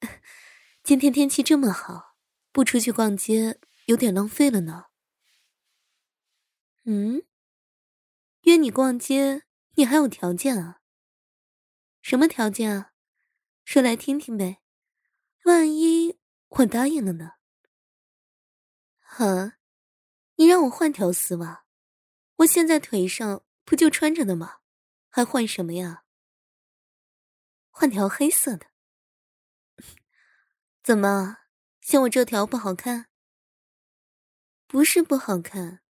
[0.84, 2.11] 今天天气这么好，
[2.52, 4.86] 不出去逛街有点浪费了呢。
[6.84, 7.22] 嗯，
[8.42, 10.80] 约你逛街，你还有条件啊？
[12.00, 12.92] 什么条件啊？
[13.64, 14.60] 说来听听呗，
[15.44, 17.34] 万一我答应了呢？
[19.00, 19.58] 啊，
[20.34, 21.64] 你让我换条丝袜？
[22.36, 24.58] 我现在腿上不就穿着的吗？
[25.08, 26.04] 还换什么呀？
[27.70, 28.66] 换条黑色的。
[30.82, 31.41] 怎么，
[31.82, 33.08] 嫌我这条不好看？
[34.68, 35.82] 不是不好看，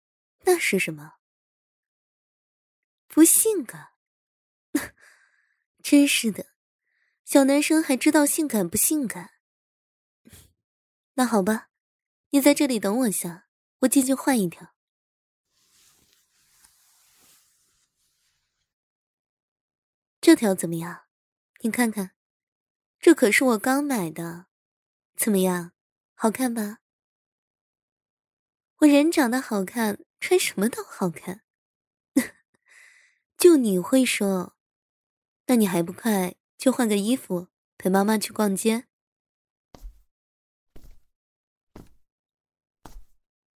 [0.45, 1.17] 那是什么？
[3.09, 3.91] 不性感。
[5.83, 6.47] 真是的，
[7.25, 9.33] 小男生还知道性感不性感？
[11.15, 11.71] 那好吧，
[12.31, 13.49] 你在这里等我一下，
[13.81, 14.75] 我进去换一条。
[20.21, 21.07] 这条怎么样？
[21.63, 22.13] 你看看，
[23.01, 24.47] 这可是我刚买的，
[25.17, 25.73] 怎么样？
[26.23, 26.81] 好看吧？
[28.81, 31.41] 我人长得好看，穿什么都好看。
[33.39, 34.55] 就你会说，
[35.47, 38.87] 那你还不快去换个衣服，陪妈妈去逛街？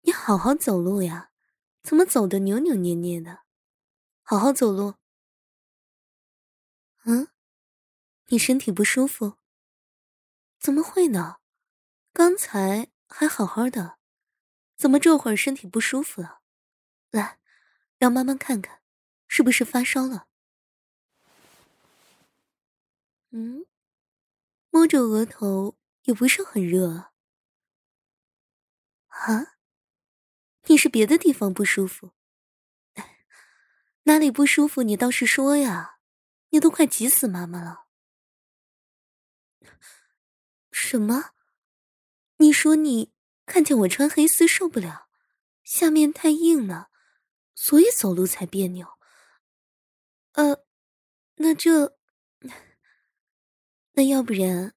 [0.01, 1.31] 你好好走路呀，
[1.81, 3.41] 怎么走得扭扭捏捏的？
[4.21, 4.93] 好好走路。
[7.05, 7.27] 嗯，
[8.27, 9.39] 你身体不舒服？
[10.59, 11.40] 怎么会呢？
[12.13, 13.97] 刚才还好好的，
[14.77, 16.41] 怎么这会儿身体不舒服了？
[17.09, 17.39] 来，
[17.97, 18.81] 让妈妈看看，
[19.27, 20.27] 是不是发烧了？
[23.31, 23.65] 嗯，
[24.69, 27.11] 摸着额头也不是很热啊。
[29.07, 29.55] 啊？
[30.65, 32.13] 你是别的地方不舒服？
[34.03, 34.83] 哪里不舒服？
[34.83, 35.99] 你倒是说呀。
[36.53, 37.85] 你都快急死妈妈了！
[40.73, 41.31] 什么？
[42.41, 43.13] 你说你
[43.45, 45.07] 看见我穿黑丝受不了，
[45.63, 46.89] 下面太硬了，
[47.53, 48.97] 所以走路才别扭。
[50.31, 50.65] 呃，
[51.35, 51.99] 那这……
[53.91, 54.73] 那要不然，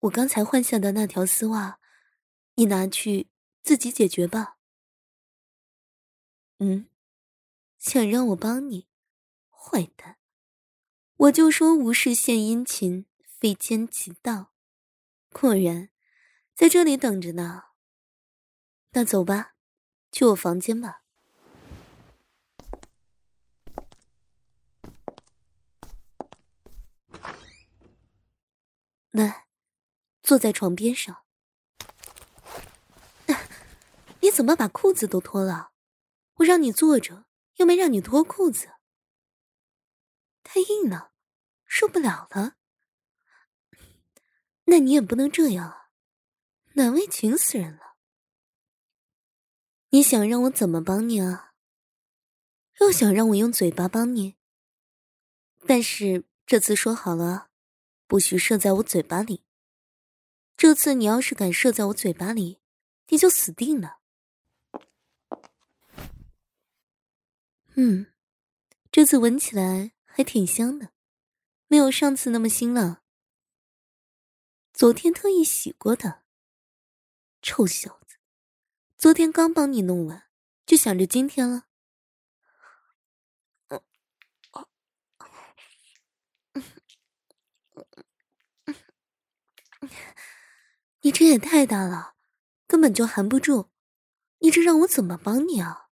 [0.00, 1.78] 我刚才换下的那条丝袜，
[2.56, 3.30] 你拿去
[3.62, 4.58] 自己解决吧。
[6.58, 6.88] 嗯，
[7.78, 8.88] 想让我帮你，
[9.48, 10.18] 坏蛋。
[11.16, 14.52] 我就说无事献殷勤，非奸即盗。
[15.30, 15.90] 果然，
[16.56, 17.64] 在这里等着呢。
[18.92, 19.52] 那走吧，
[20.10, 21.02] 去我房间吧。
[29.10, 29.46] 来，
[30.22, 31.24] 坐在床边上。
[34.20, 35.72] 你怎么把裤子都脱了？
[36.36, 38.70] 我让你坐着，又没让你脱裤子。
[40.42, 41.12] 太硬了，
[41.66, 42.56] 受不了了。
[44.64, 45.85] 那你也不能这样啊，
[46.76, 47.96] 难为情死人了。
[49.90, 51.54] 你想让我怎么帮你啊？
[52.80, 54.36] 又想让我用嘴巴帮你？
[55.66, 57.50] 但是这次说好了，
[58.06, 59.42] 不许射在我嘴巴里。
[60.56, 62.60] 这次你要是敢射在我嘴巴里，
[63.08, 63.98] 你就死定了。
[67.74, 68.06] 嗯，
[68.90, 69.92] 这次闻起来。
[70.18, 70.92] 还挺香的，
[71.66, 73.02] 没有上次那么腥了。
[74.72, 76.22] 昨天特意洗过的，
[77.46, 78.16] 臭小子，
[78.98, 80.24] 昨天刚帮你弄完，
[80.66, 81.68] 就想着今天了。
[91.02, 92.16] 你这也太大了，
[92.66, 93.70] 根本就含不住，
[94.38, 95.90] 你这让我怎么帮你啊？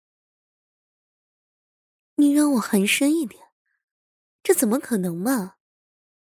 [2.18, 3.48] 你让我含深一点。
[4.44, 5.56] 这怎么可能嘛？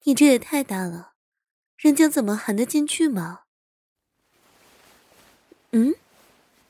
[0.02, 1.14] 你这也太大了，
[1.78, 3.45] 人家怎么含得进去嘛？
[5.78, 5.94] 嗯，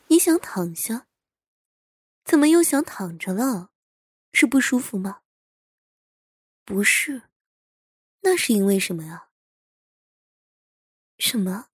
[0.08, 1.06] 你想躺下？
[2.24, 3.70] 怎么又想躺着了？
[4.32, 5.22] 是不舒服吗？
[6.64, 7.22] 不是，
[8.22, 9.28] 那是因为什么呀？
[11.18, 11.68] 什么？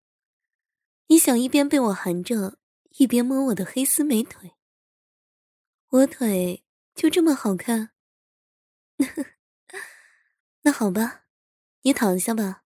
[1.06, 2.58] 你想一边被我含着，
[2.98, 4.52] 一边摸我的黑丝美腿？
[5.88, 6.62] 我腿
[6.94, 7.92] 就这么好看？
[10.60, 11.24] 那好吧，
[11.80, 12.64] 你躺下吧，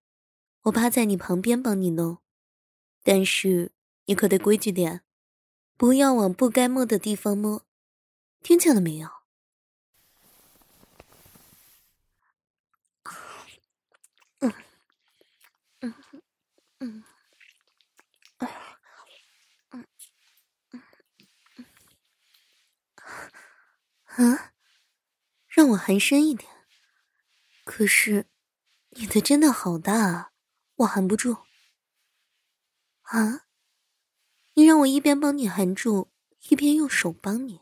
[0.63, 2.19] 我趴在你旁边帮你弄。
[3.05, 3.71] 但是
[4.07, 5.03] 你可得规矩点，
[5.77, 7.65] 不要往不该摸的地方摸，
[8.43, 9.09] 听见了没有？
[14.41, 14.53] 嗯
[15.81, 15.95] 嗯
[16.81, 17.05] 嗯
[24.05, 24.53] 啊！
[25.47, 26.51] 让我含深一点。
[27.65, 28.27] 可是。
[28.99, 30.33] 你的真的好大啊，
[30.77, 31.37] 我含不住。
[33.03, 33.46] 啊？
[34.59, 36.09] 你让我一边帮你含住，
[36.49, 37.61] 一边用手帮你，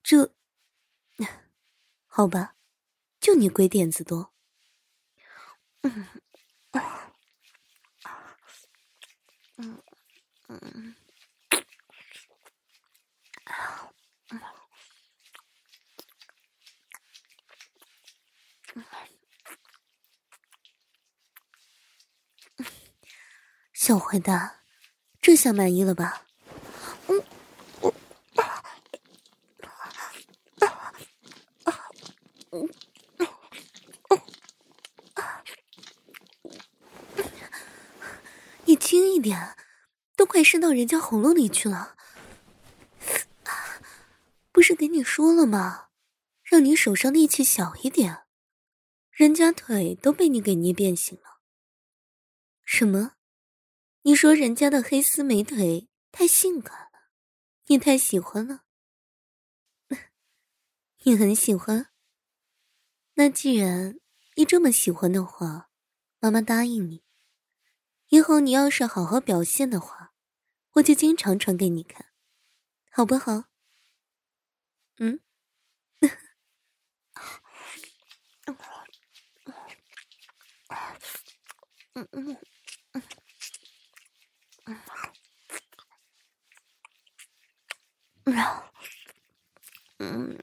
[0.00, 0.32] 这……
[2.06, 2.54] 好吧，
[3.18, 4.32] 就你鬼点子多。
[5.82, 6.06] 嗯，
[9.56, 9.82] 嗯，
[10.46, 10.94] 嗯。
[23.72, 24.63] 小坏蛋，
[25.24, 26.26] 这下满意了吧？
[27.08, 27.24] 嗯，
[27.80, 27.88] 我
[28.36, 28.62] 啊
[30.60, 30.92] 啊
[31.64, 31.88] 啊
[32.50, 32.68] 嗯
[34.10, 34.20] 嗯
[35.14, 35.42] 啊，
[38.66, 39.56] 你轻一点，
[40.14, 41.96] 都快伸到人家喉咙里去了。
[44.52, 45.86] 不是给你说了吗？
[46.42, 48.24] 让你手上力气小一点，
[49.10, 51.40] 人家腿都被你给捏变形了。
[52.62, 53.12] 什么？
[54.06, 57.08] 你说人家的黑丝美腿太性感了，
[57.68, 58.64] 你太喜欢了。
[61.04, 61.90] 你很喜欢？
[63.14, 63.98] 那既然
[64.34, 65.70] 你这么喜欢的话，
[66.20, 67.02] 妈妈答应你，
[68.08, 70.12] 以后你要是好好表现的话，
[70.72, 72.12] 我就经常穿给你看，
[72.90, 73.44] 好不好？
[74.98, 75.20] 嗯？
[81.94, 82.36] 嗯嗯。
[89.98, 90.38] 嗯，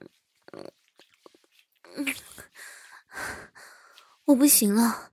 [4.26, 5.12] 我不行了，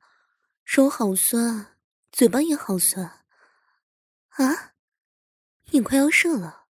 [0.64, 1.78] 手好酸，
[2.12, 3.24] 嘴巴也好酸。
[4.28, 4.74] 啊，
[5.70, 6.66] 你快要射了，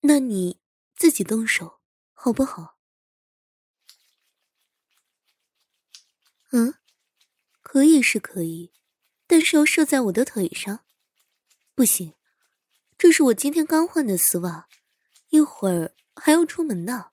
[0.00, 0.60] 那你
[0.94, 1.80] 自己动手
[2.12, 2.78] 好不好？
[6.52, 6.74] 嗯，
[7.62, 8.72] 可以是可以，
[9.26, 10.84] 但是要射在我的腿上，
[11.74, 12.14] 不行。
[12.98, 14.68] 这是我今天刚换的丝袜，
[15.28, 17.10] 一会儿还要出门呢。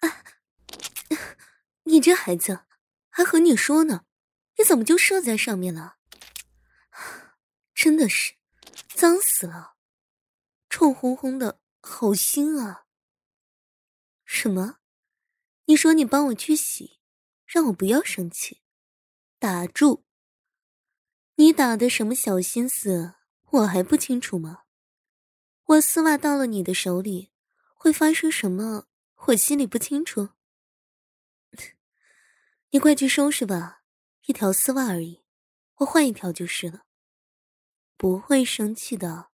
[0.00, 0.24] 啊，
[1.84, 2.64] 你这孩子，
[3.10, 4.06] 还和你说呢，
[4.56, 5.98] 你怎么就射在上面了？
[7.74, 8.34] 真的是，
[8.88, 9.74] 脏死了，
[10.70, 12.86] 臭烘烘的，好腥啊！
[14.24, 14.78] 什么？
[15.66, 16.98] 你说你帮我去洗，
[17.46, 18.62] 让我不要生气，
[19.38, 20.04] 打住！
[21.34, 23.16] 你打的什么小心思？
[23.50, 24.64] 我还不清楚吗？
[25.64, 27.30] 我丝袜到了你的手里，
[27.74, 28.86] 会发生什么？
[29.26, 30.30] 我心里不清楚。
[32.70, 33.82] 你快去收拾吧，
[34.26, 35.22] 一条丝袜而已，
[35.76, 36.84] 我换一条就是了。
[37.96, 39.30] 不会生气的。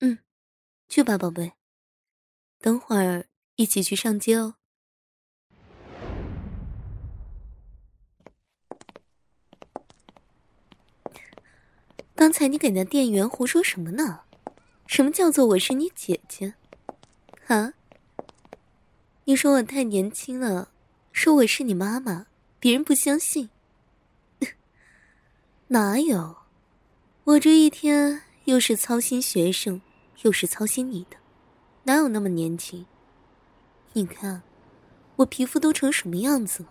[0.00, 0.18] 嗯，
[0.88, 1.52] 去吧，宝贝。
[2.58, 4.56] 等会儿一起去上街哦。
[12.24, 14.20] 刚才你给那店员胡说什么呢？
[14.86, 16.54] 什么叫做我是你姐姐？
[17.48, 17.74] 啊？
[19.24, 20.70] 你说我太年轻了，
[21.12, 22.24] 说我是你妈妈，
[22.58, 23.50] 别人不相信。
[25.68, 26.38] 哪有？
[27.24, 29.82] 我这一天又是操心学生，
[30.22, 31.18] 又是操心你的，
[31.82, 32.86] 哪有那么年轻？
[33.92, 34.40] 你看，
[35.16, 36.70] 我皮肤都成什么样子了？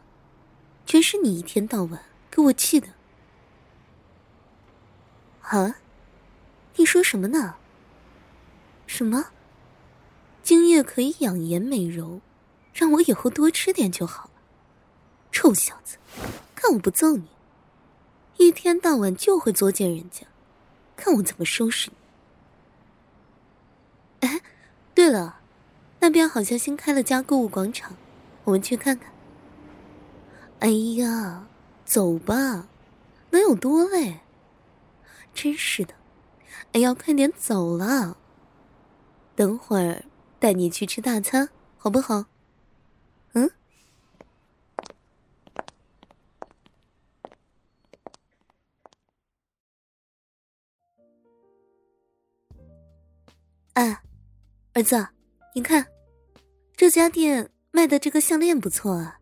[0.87, 2.87] 全是你一天到晚给我气的。
[5.43, 5.75] 啊！
[6.75, 7.55] 你说什么呢？
[8.87, 9.27] 什么？
[10.41, 12.19] 精液可以养颜美容，
[12.73, 14.31] 让我以后多吃点就好了。
[15.31, 15.97] 臭小子，
[16.55, 17.27] 看我不揍你！
[18.37, 20.25] 一天到晚就会作践人家，
[20.95, 21.91] 看我怎么收拾
[24.21, 24.27] 你！
[24.27, 24.41] 哎，
[24.93, 25.39] 对了，
[25.99, 27.95] 那边好像新开了家购物广场，
[28.45, 29.11] 我们去看看。
[30.59, 31.47] 哎呀，
[31.85, 32.67] 走吧，
[33.29, 34.19] 能有多累？
[35.33, 35.93] 真是的，
[36.71, 38.17] 哎，呀快点走了。
[39.35, 40.05] 等会儿
[40.39, 42.25] 带你去吃大餐，好不好？
[43.33, 43.49] 嗯。
[53.73, 54.01] 哎，
[54.73, 55.07] 儿子，
[55.55, 55.87] 你看，
[56.75, 59.19] 这家店卖的这个项链不错啊。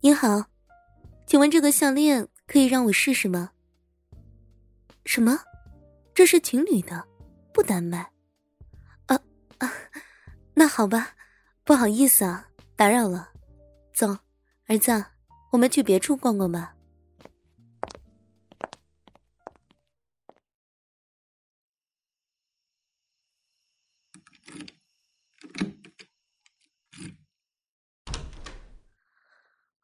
[0.00, 0.46] 你好，
[1.26, 3.50] 请问这个项链可以让我试试吗？
[5.04, 5.38] 什么？
[6.14, 7.06] 这是情侣的，
[7.52, 8.10] 不单卖。
[9.06, 9.20] 啊
[9.58, 9.72] 啊，
[10.54, 11.14] 那好吧，
[11.62, 13.32] 不好意思啊，打扰了。
[13.92, 14.18] 走，
[14.66, 15.04] 儿子，
[15.52, 16.74] 我们去别处逛逛吧。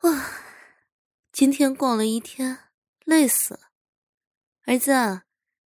[0.02, 0.30] 哇，
[1.30, 2.58] 今天逛了一天，
[3.04, 3.69] 累死了。
[4.70, 5.22] 儿子，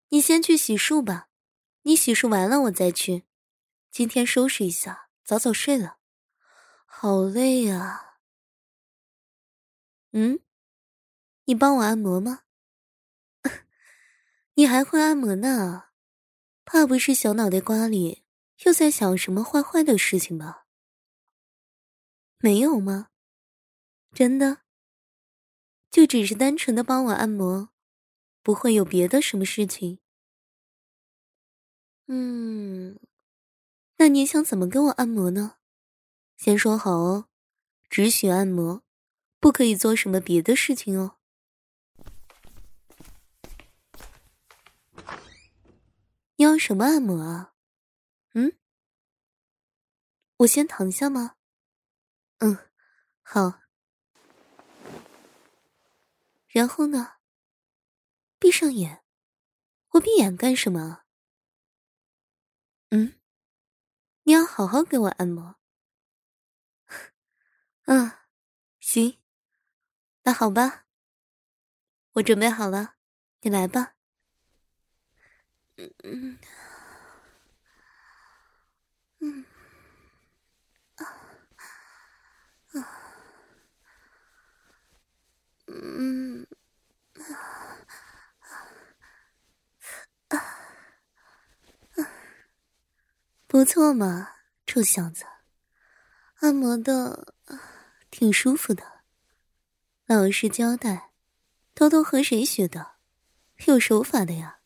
[0.08, 1.28] 你先去洗漱吧，
[1.82, 3.24] 你洗漱完了我再去。
[3.90, 5.98] 今天收拾一下，早早睡了。
[6.86, 8.20] 好累啊。
[10.12, 10.40] 嗯，
[11.44, 12.44] 你帮我按摩吗？
[14.56, 15.90] 你还会按摩呢？
[16.64, 18.24] 怕不是小脑袋瓜里
[18.64, 20.64] 又在想什么坏坏的事情吧？
[22.38, 23.10] 没有吗？
[24.14, 24.62] 真的，
[25.90, 27.68] 就只是单纯的帮我按摩，
[28.44, 29.98] 不会有别的什么事情。
[32.06, 33.00] 嗯，
[33.96, 35.56] 那你想怎么给我按摩呢？
[36.36, 37.30] 先说好哦，
[37.88, 38.82] 只许按摩，
[39.40, 41.16] 不可以做什么别的事情哦。
[46.36, 47.54] 要什么按摩啊？
[48.34, 48.58] 嗯，
[50.36, 51.36] 我先躺下吗？
[52.40, 52.58] 嗯，
[53.22, 53.60] 好。
[56.48, 57.12] 然后呢？
[58.44, 59.02] 闭上眼，
[59.92, 61.04] 我闭眼干什么？
[62.90, 63.18] 嗯，
[64.24, 65.56] 你要好好给我按摩。
[67.86, 68.12] 嗯，
[68.80, 69.18] 行，
[70.24, 70.84] 那好吧，
[72.12, 72.96] 我准备好了，
[73.40, 73.94] 你来吧。
[75.76, 76.38] 嗯嗯
[79.20, 79.46] 嗯
[80.96, 81.04] 啊
[82.74, 82.88] 啊
[85.66, 86.46] 嗯。
[93.54, 94.30] 不错嘛，
[94.66, 95.24] 臭小子，
[96.40, 97.36] 按摩的
[98.10, 99.02] 挺舒服的。
[100.06, 101.12] 老实交代，
[101.72, 102.96] 偷偷和谁学的？
[103.66, 104.58] 有手法的呀？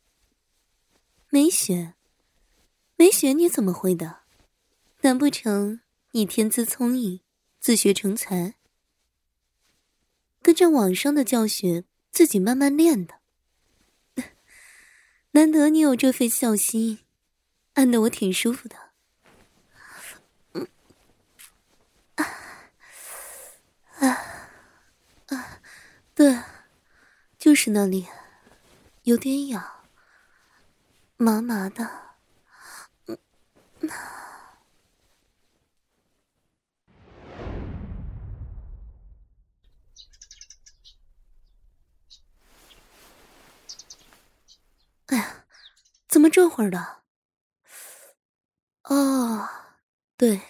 [1.28, 1.97] 没学，
[2.97, 4.20] 没学，你怎么会的？
[5.03, 5.82] 难不成
[6.12, 7.20] 你天资聪颖，
[7.61, 8.55] 自学成才？
[10.41, 13.16] 跟着网上的教学，自己慢慢练的？
[15.32, 17.01] 难得你有这份孝心。
[17.78, 18.76] 按得我挺舒服的，
[20.54, 20.66] 嗯，
[22.16, 22.24] 啊
[24.00, 24.08] 啊
[25.28, 25.60] 啊，
[26.12, 26.42] 对，
[27.38, 28.08] 就是那里，
[29.04, 29.64] 有点痒，
[31.16, 32.16] 麻麻的，
[33.06, 33.16] 嗯，
[45.06, 45.44] 哎呀，
[46.08, 46.98] 怎么这会儿的？
[48.89, 49.47] 哦，
[50.16, 50.41] 对，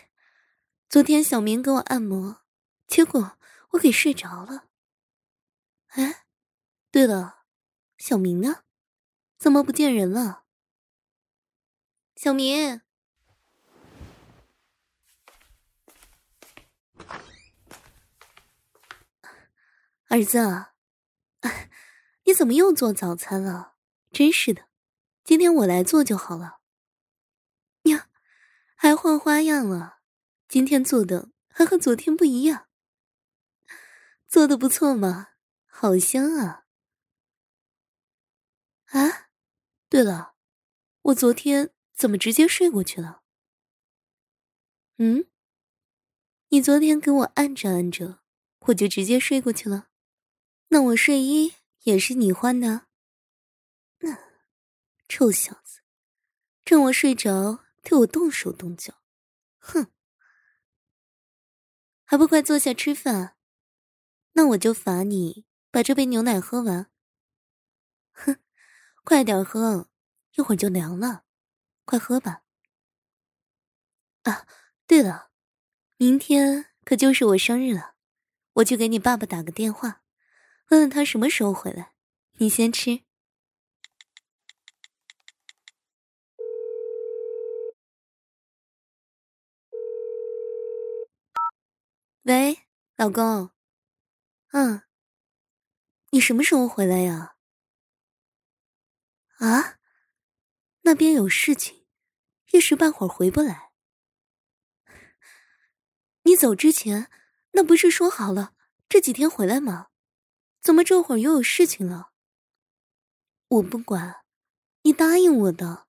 [0.88, 2.42] 昨天小明给我按摩，
[2.86, 3.36] 结果
[3.70, 4.68] 我给睡着了。
[5.88, 6.26] 哎，
[6.92, 7.42] 对了，
[7.96, 8.62] 小明呢？
[9.38, 10.44] 怎么不见人了？
[12.14, 12.80] 小明，
[20.08, 20.66] 儿子，
[22.22, 23.74] 你怎么又做早餐了？
[24.12, 24.68] 真是的，
[25.24, 26.57] 今天我来做就好了。
[28.80, 29.98] 还换花样了，
[30.46, 32.68] 今天做的还和昨天不一样。
[34.28, 35.30] 做的不错嘛，
[35.66, 36.64] 好香啊！
[38.90, 39.30] 啊，
[39.88, 40.36] 对了，
[41.02, 43.24] 我昨天怎么直接睡过去了？
[44.98, 45.26] 嗯，
[46.50, 48.20] 你昨天给我按着按着，
[48.66, 49.88] 我就直接睡过去了。
[50.68, 52.86] 那我睡衣也是你换的？
[53.98, 54.16] 那、
[55.08, 55.80] 臭小子，
[56.64, 57.64] 趁我睡着。
[57.82, 58.94] 对我动手动脚，
[59.58, 59.90] 哼！
[62.04, 63.36] 还不快坐下吃饭？
[64.32, 66.90] 那我就罚你把这杯牛奶喝完。
[68.12, 68.36] 哼，
[69.04, 69.88] 快点喝，
[70.34, 71.24] 一会儿就凉了。
[71.84, 72.42] 快喝吧。
[74.22, 74.46] 啊，
[74.86, 75.30] 对了，
[75.96, 77.94] 明天可就是我生日了，
[78.54, 80.02] 我去给你爸爸打个电话，
[80.68, 81.94] 问问他什么时候回来。
[82.34, 83.07] 你先吃。
[92.28, 93.52] 喂，老公。
[94.52, 94.82] 嗯，
[96.10, 97.36] 你什么时候回来呀？
[99.38, 99.78] 啊，
[100.82, 101.86] 那边有事情，
[102.50, 103.72] 一时半会儿回不来。
[106.24, 107.10] 你走之前，
[107.52, 108.54] 那不是说好了
[108.90, 109.88] 这几天回来吗？
[110.60, 112.12] 怎么这会儿又有事情了？
[113.48, 114.22] 我不管，
[114.82, 115.86] 你答应我的。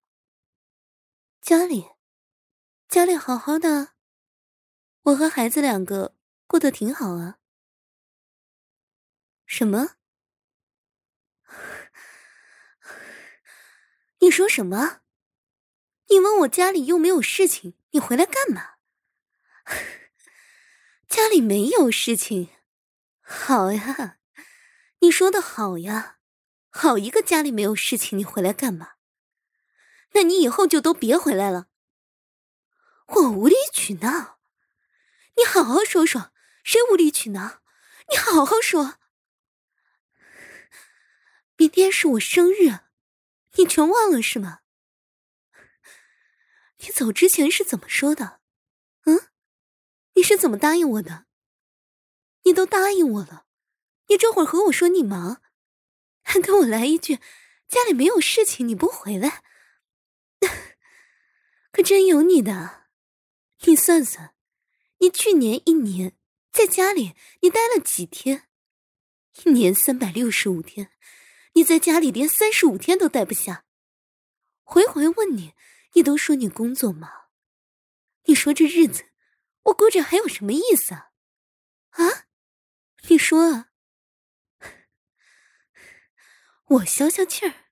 [1.42, 1.90] 家里，
[2.88, 3.96] 家里好好的，
[5.02, 6.16] 我和孩子两个
[6.50, 7.38] 过得挺好啊。
[9.46, 9.98] 什么？
[14.18, 15.02] 你说什么？
[16.10, 18.78] 你问我家里又没有事情，你回来干嘛？
[21.08, 22.50] 家里没有事情，
[23.22, 24.18] 好呀，
[25.02, 26.18] 你说的好呀，
[26.72, 28.94] 好一个家里没有事情，你回来干嘛？
[30.14, 31.68] 那你以后就都别回来了。
[33.06, 34.40] 我无理取闹，
[35.38, 36.32] 你好好说说，
[36.64, 37.62] 谁无理取闹？
[38.12, 39.00] 你好好说。
[41.58, 42.80] 明天是我生日，
[43.56, 44.62] 你全忘了是吗？
[46.78, 48.40] 你走之前是怎么说的？
[49.06, 49.30] 嗯，
[50.14, 51.26] 你是怎么答应我的？
[52.44, 53.46] 你都答应我了，
[54.08, 55.42] 你这会儿和我说你忙，
[56.22, 57.18] 还跟我来一句
[57.68, 59.44] 家里没有事情，你不回来。
[61.72, 62.88] 可真有你的！
[63.66, 64.34] 你算算，
[65.00, 66.18] 你去年一年
[66.60, 68.50] 在家里你待了几天？
[69.46, 70.92] 一年三百六十五天，
[71.54, 73.64] 你在家里连三十五天都待不下。
[74.66, 75.54] 回回问你，
[75.94, 77.30] 你都说你工作忙。
[78.26, 79.06] 你说这日子，
[79.68, 81.12] 我过着还有什么意思啊？
[81.92, 82.28] 啊？
[83.08, 83.70] 你说啊？
[86.68, 87.68] 我消消气儿，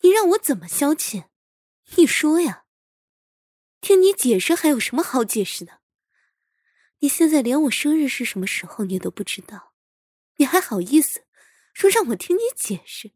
[0.00, 1.24] 你让我怎么消气？
[1.96, 2.64] 你说呀，
[3.82, 5.82] 听你解释还有什么好解释的？
[7.06, 9.72] 你现在连我生日是什么时候你都不知道，
[10.38, 11.24] 你还好意思
[11.72, 13.12] 说让我听你解释？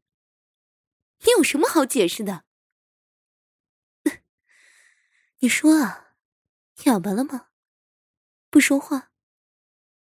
[1.25, 2.45] 你有什么好解释的？
[5.41, 6.15] 你说啊，
[6.85, 7.49] 哑巴了吗？
[8.49, 9.11] 不说话？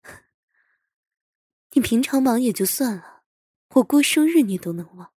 [1.74, 3.26] 你平常忙也就算了，
[3.76, 5.14] 我过生日你都能忘？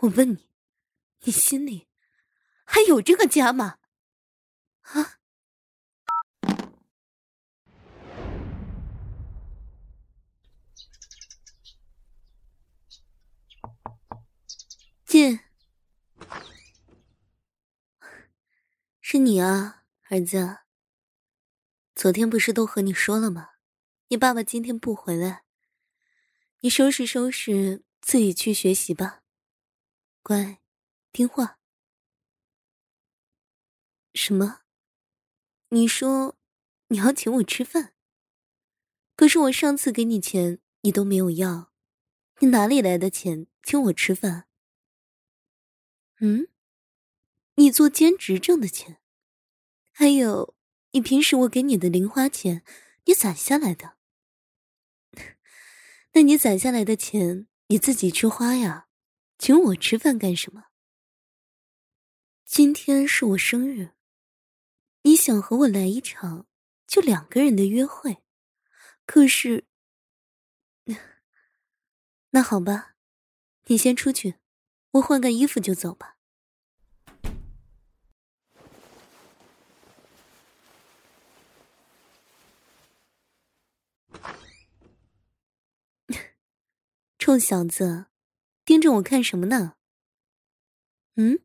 [0.00, 0.50] 我问你，
[1.20, 1.88] 你心里？
[2.66, 3.78] 还有这个家吗？
[4.82, 5.20] 啊！
[15.14, 15.38] 进，
[19.00, 20.58] 是你啊，儿子。
[21.94, 23.50] 昨天不是都和你说了吗？
[24.08, 25.44] 你爸爸今天不回来，
[26.62, 29.22] 你收拾收拾，自己去学习吧，
[30.20, 30.60] 乖，
[31.12, 31.60] 听话。
[34.14, 34.62] 什么？
[35.68, 36.36] 你说
[36.88, 37.94] 你要请我吃饭？
[39.14, 41.72] 可是我上次给你钱，你都没有要，
[42.40, 44.48] 你哪里来的钱请我吃饭？
[46.24, 46.48] 嗯？
[47.56, 48.98] 你做兼职挣的钱，
[49.92, 50.56] 还有
[50.92, 52.64] 你平时我给你的零花钱，
[53.04, 53.98] 你攒下来的？
[56.14, 58.88] 那你攒下来的钱你自己去花呀，
[59.38, 60.64] 请我吃饭干什么？
[62.46, 63.90] 今天是我生日。
[65.02, 66.46] 你想和我来一场
[66.86, 68.22] 就两个人的约会，
[69.04, 69.66] 可是，
[72.30, 72.96] 那好吧，
[73.66, 74.36] 你先出去，
[74.92, 76.13] 我换个衣服就走吧。
[87.24, 88.08] 臭小子，
[88.66, 89.76] 盯着我看什么呢？
[91.14, 91.42] 嗯，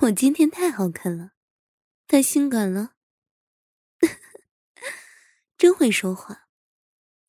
[0.00, 1.32] 我今天太好看了。
[2.06, 2.94] 太性感了，
[5.58, 6.48] 真会说话。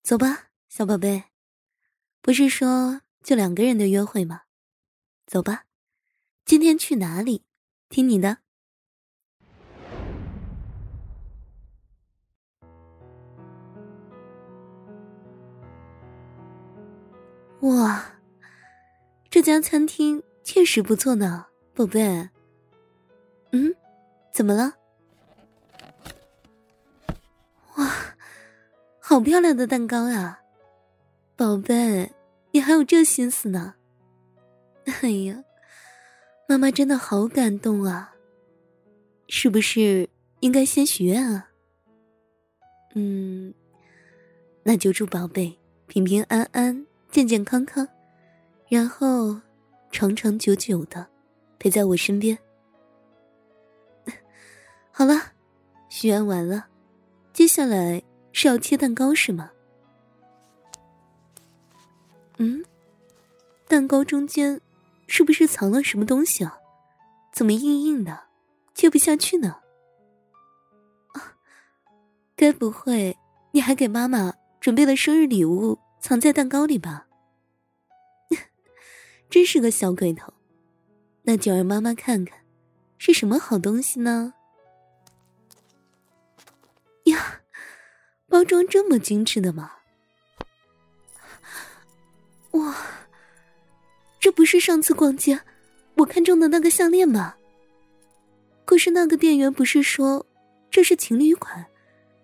[0.04, 1.26] 走吧，小宝贝，
[2.22, 4.44] 不是说就两个人的约会吗？
[5.26, 5.66] 走吧，
[6.46, 7.44] 今天去哪里？
[7.90, 8.38] 听你的。
[17.70, 18.20] 哇，
[19.30, 22.30] 这家餐厅确实不错呢，宝贝。
[23.52, 23.74] 嗯。
[24.32, 24.76] 怎么了？
[27.76, 27.92] 哇，
[29.00, 30.42] 好漂亮的蛋糕啊，
[31.36, 32.12] 宝贝，
[32.52, 33.74] 你还有这心思呢？
[34.86, 35.44] 哎呀，
[36.48, 38.14] 妈妈真的好感动啊！
[39.28, 40.08] 是不是
[40.42, 41.50] 应该先许愿啊？
[42.94, 43.52] 嗯，
[44.62, 45.58] 那就祝宝贝
[45.88, 47.88] 平平安安、健健康康，
[48.68, 49.40] 然后
[49.92, 51.08] 长长久久的
[51.58, 52.38] 陪在我身边。
[54.92, 55.16] 好了，
[55.90, 56.68] 许愿完了，
[57.34, 58.02] 接下来
[58.32, 59.52] 是要切蛋糕是吗？
[62.38, 62.64] 嗯，
[63.68, 64.62] 蛋糕中间
[65.08, 66.60] 是不是藏了什么东西啊？
[67.32, 68.26] 怎么硬硬的，
[68.76, 69.58] 切不下去呢？
[72.36, 73.18] 该不会
[73.52, 77.06] 你还给妈妈准备了生日礼物，藏在蛋糕里吧？
[79.30, 80.34] 真是个小鬼头，
[81.24, 82.40] 那就让妈妈看看，
[82.98, 84.34] 是什么好东西呢？
[87.08, 87.42] 呀，
[88.30, 89.74] 包装这么精致的吗？
[92.52, 92.74] 哇，
[94.18, 95.42] 这不是上次逛街
[95.96, 97.36] 我看中的那个项链吗？
[98.64, 100.26] 可是那个店员不是说
[100.72, 101.66] 这是情侣款，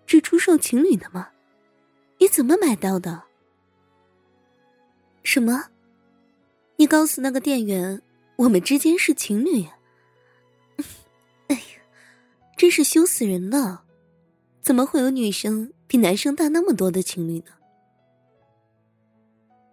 [0.06, 1.28] 只出售情侣的吗？
[2.16, 3.24] 你怎么买到的？
[5.24, 5.64] 什么？
[6.76, 8.00] 你告诉那个店员，
[8.36, 9.66] 我们之间是情侣？
[11.48, 11.62] 哎呀，
[12.56, 13.84] 真是羞死人了！
[14.60, 17.46] 怎么会有女生比男生大那么多的情侣呢？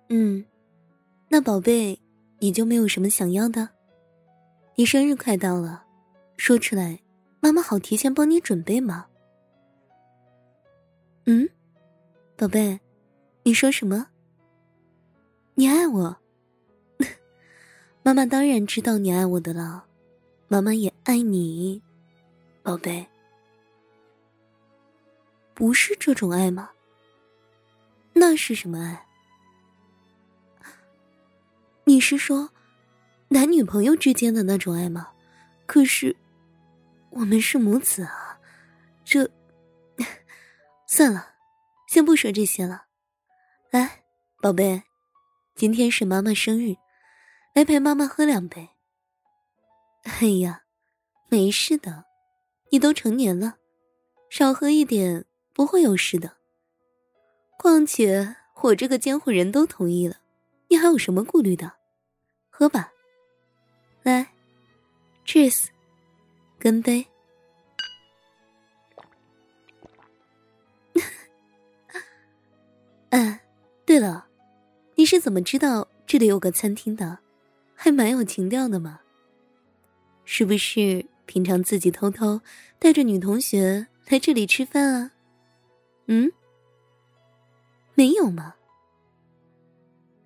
[0.10, 0.46] 嗯，
[1.30, 2.00] 那宝贝，
[2.40, 3.70] 你就没有什么想要的？
[4.76, 5.86] 你生日快到了。
[6.38, 7.00] 说出来，
[7.40, 9.06] 妈妈好提前帮你准备吗？
[11.26, 11.48] 嗯，
[12.36, 12.80] 宝贝，
[13.44, 14.08] 你说什么？
[15.62, 16.18] 你爱我？
[18.02, 19.86] 妈妈当然知道你爱我的了，
[20.48, 21.80] 妈妈也爱你，
[22.64, 23.08] 宝贝。
[25.54, 26.72] 不是这种爱吗？
[28.14, 29.06] 那是什么爱？
[31.84, 32.50] 你是说
[33.28, 35.10] 男女朋友之间的那种爱吗？
[35.68, 36.18] 可是。
[37.12, 38.40] 我们是母子啊，
[39.06, 39.30] 这
[40.90, 41.36] 算了，
[41.88, 42.86] 先不说这些了。
[43.70, 44.04] 来，
[44.42, 44.82] 宝贝，
[45.56, 46.76] 今天是妈妈生日，
[47.54, 48.70] 来陪妈妈喝两杯。
[50.04, 50.64] 哎呀，
[51.30, 52.06] 没事的，
[52.72, 53.58] 你都成年了，
[54.30, 56.38] 少喝一点不会有事的。
[57.58, 60.18] 况且我这个监护人都同意了，
[60.70, 61.74] 你还有什么顾虑的？
[62.50, 62.92] 喝吧，
[64.04, 64.34] 来
[65.26, 65.68] ，Cheers。
[66.58, 67.06] 干杯！
[73.10, 73.40] 嗯，
[73.84, 74.28] 对了，
[75.02, 77.18] 你是怎么知道这里有个餐厅的？
[77.74, 79.00] 还蛮有情调的嘛。
[80.26, 82.40] 是不是平常自己偷偷
[82.78, 85.12] 带着女同学来这里吃饭啊？
[86.06, 86.32] 嗯，
[87.96, 88.54] 没有吗？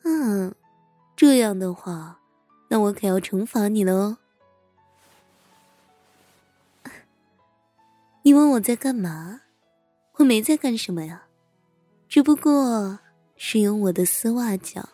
[0.04, 0.54] 嗯，
[1.16, 2.20] 这样的话，
[2.68, 4.18] 那我可要惩罚你了哦。
[8.24, 9.40] 你问我在干嘛？
[10.16, 11.28] 我没在干什么呀，
[12.10, 13.00] 只不过
[13.36, 14.90] 是用我的丝袜脚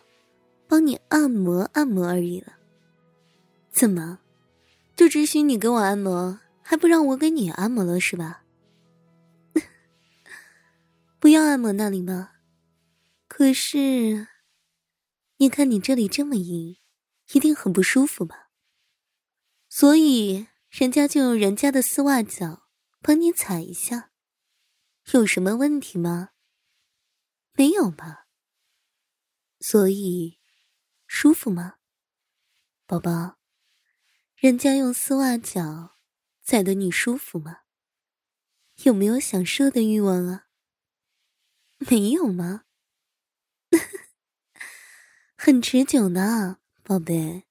[0.66, 2.54] 帮你按摩按摩而已了。
[3.70, 4.20] 怎么，
[4.94, 8.44] 就只许你给我按摩，还不让我给你按摩了是吧？
[11.18, 12.32] 不要按摩那里吗？
[13.28, 14.28] 可是，
[15.38, 16.76] 你看你这里这么硬，
[17.32, 18.50] 一定很不舒服吧？
[19.68, 22.60] 所以人家就用人家的丝袜脚。
[23.04, 24.12] 帮你踩一下，
[25.10, 26.28] 有什么问题吗？
[27.54, 28.21] 没有吧。
[29.64, 30.40] 所以，
[31.06, 31.76] 舒服吗，
[32.84, 33.38] 宝宝？
[34.34, 36.00] 人家用丝袜脚
[36.42, 37.60] 踩得你舒服吗？
[38.82, 40.48] 有没有想射的欲望啊？
[41.78, 42.64] 没有吗？
[45.38, 47.46] 很持久呢，宝贝。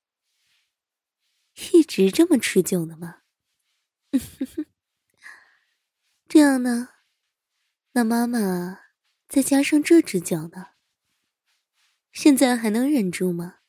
[1.72, 3.22] 一直这么持久的吗？
[6.28, 6.90] 这样呢？
[7.94, 8.82] 那妈妈
[9.30, 10.72] 再加上这只脚呢？
[12.12, 13.60] 现在还能忍住吗？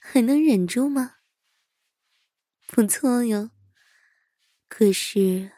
[0.00, 1.16] 还能忍住吗？
[2.68, 3.50] 不错哟。
[4.68, 5.52] 可是，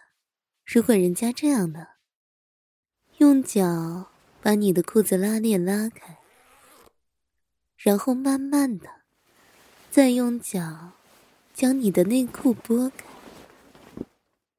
[0.64, 1.86] 如果人家这样呢，
[3.18, 6.18] 用脚把你的裤子拉链拉开，
[7.76, 9.02] 然后慢慢的，
[9.90, 10.92] 再用脚
[11.52, 13.04] 将你的内裤拨开。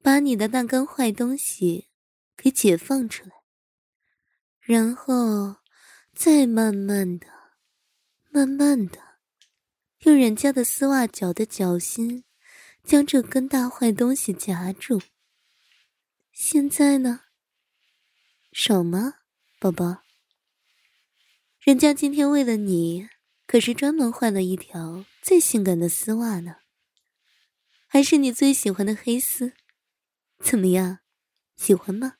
[0.01, 1.89] 把你的那根坏东西
[2.35, 3.31] 给解放出来，
[4.59, 5.57] 然后
[6.21, 7.27] 再慢慢的、
[8.29, 8.99] 慢慢的
[9.99, 12.25] 用人家的丝袜脚的脚心
[12.83, 15.01] 将这根大坏东西夹住。
[16.33, 17.21] 现在呢？
[18.51, 19.13] 爽吗，
[19.61, 20.03] 宝宝？
[21.61, 23.07] 人家今天为了你，
[23.47, 26.57] 可是专门换了一条最性感的丝袜呢，
[27.87, 29.53] 还是你最喜欢的黑丝。
[30.43, 30.99] 怎么样，
[31.55, 32.17] 喜欢吗？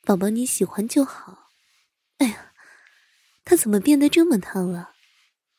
[0.00, 1.47] 宝宝，你喜欢就好。
[2.18, 2.52] 哎呀，
[3.44, 4.94] 他怎么变得这么烫了？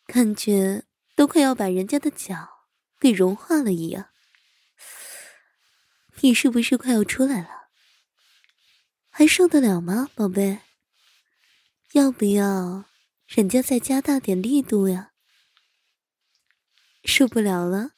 [0.05, 0.85] 感觉
[1.15, 2.67] 都快要把人家的脚
[2.99, 4.09] 给融化了一样。
[6.21, 7.69] 你是不是快要出来了？
[9.09, 10.59] 还受得了吗，宝贝？
[11.93, 12.85] 要不要
[13.27, 15.11] 人家再加大点力度呀？
[17.03, 17.91] 受不了了？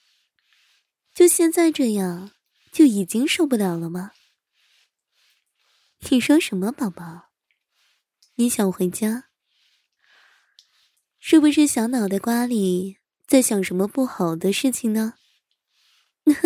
[1.14, 2.32] 就现在这样。
[2.72, 4.12] 就已经受不了了吗？
[6.09, 7.30] 你说什么，宝宝？
[8.41, 9.25] 你想回家？
[11.19, 15.13] 是不是小脑袋瓜里在想什么不好的事情呢？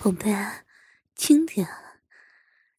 [0.00, 0.32] 宝贝，
[1.16, 1.66] 轻点。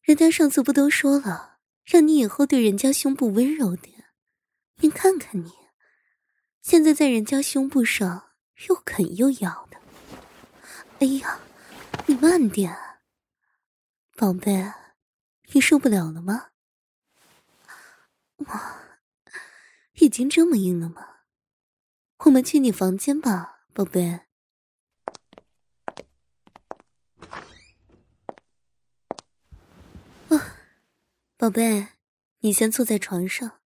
[0.00, 1.49] 人家上次不都说了，
[1.90, 4.04] 让你以后对人家胸部温柔点。
[4.76, 5.50] 你看看你，
[6.62, 8.30] 现在在人家胸部上
[8.68, 9.76] 又啃又咬的。
[11.00, 11.40] 哎呀，
[12.06, 12.76] 你慢点，
[14.16, 14.72] 宝贝，
[15.52, 16.50] 你受不了了吗？
[18.36, 19.00] 哇，
[19.94, 21.04] 已经这么硬了吗？
[22.18, 24.20] 我们去你房间吧，宝贝。
[31.40, 31.88] 宝贝，
[32.40, 33.62] 你先坐在床上。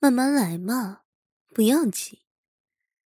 [0.00, 1.02] 慢慢来嘛，
[1.54, 2.22] 不要急。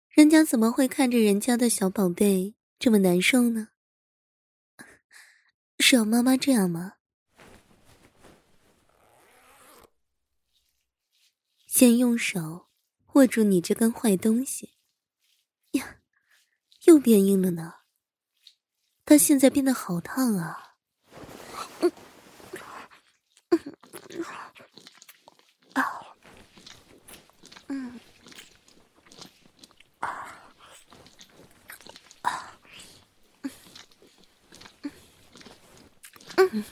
[0.09, 3.71] 人家怎么会看着人家的小宝贝这么难受呢？
[5.81, 6.93] 是要妈妈这样吗？
[11.67, 12.69] 先用手
[13.15, 14.75] 握住你这根坏东西。
[15.73, 15.97] 呀，
[16.85, 17.79] 又变硬了呢。
[19.05, 20.77] 它现在变得好烫啊。
[21.81, 21.91] 嗯
[23.51, 23.77] 嗯
[25.75, 26.03] 啊
[27.69, 27.99] 嗯，
[30.01, 30.09] 啊，
[32.23, 32.59] 啊，
[33.43, 33.51] 嗯，
[36.37, 36.65] 嗯，嗯，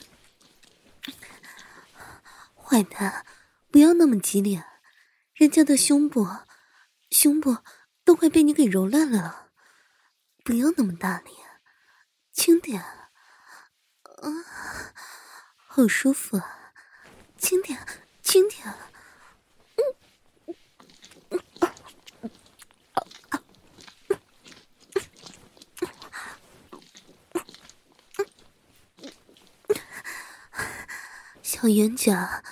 [2.55, 3.25] 坏蛋，
[3.71, 4.63] 不要那么激烈，
[5.33, 6.27] 人家的胸部，
[7.09, 7.57] 胸部
[8.03, 9.51] 都快被你给揉烂了，
[10.43, 11.31] 不要那么大力，
[12.31, 14.29] 轻点，啊，
[15.55, 16.60] 好舒服啊，
[17.41, 17.77] 轻点，
[18.21, 18.63] 轻点。
[31.41, 32.43] 小冤家，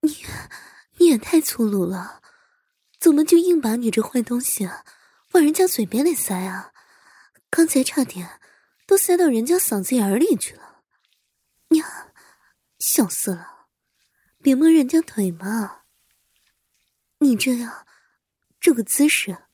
[0.00, 0.24] 你
[0.96, 2.20] 你也太粗鲁了，
[2.98, 4.68] 怎么就硬把你这坏东西
[5.32, 6.72] 往人家嘴边里塞啊？
[7.48, 8.40] 刚才差点
[8.86, 10.82] 都塞到人家嗓子眼里去了。
[11.68, 11.86] 娘，
[12.78, 13.61] 笑死了！
[14.42, 15.82] 别摸人家腿嘛。
[17.18, 17.86] 你这样，
[18.58, 19.44] 这个姿势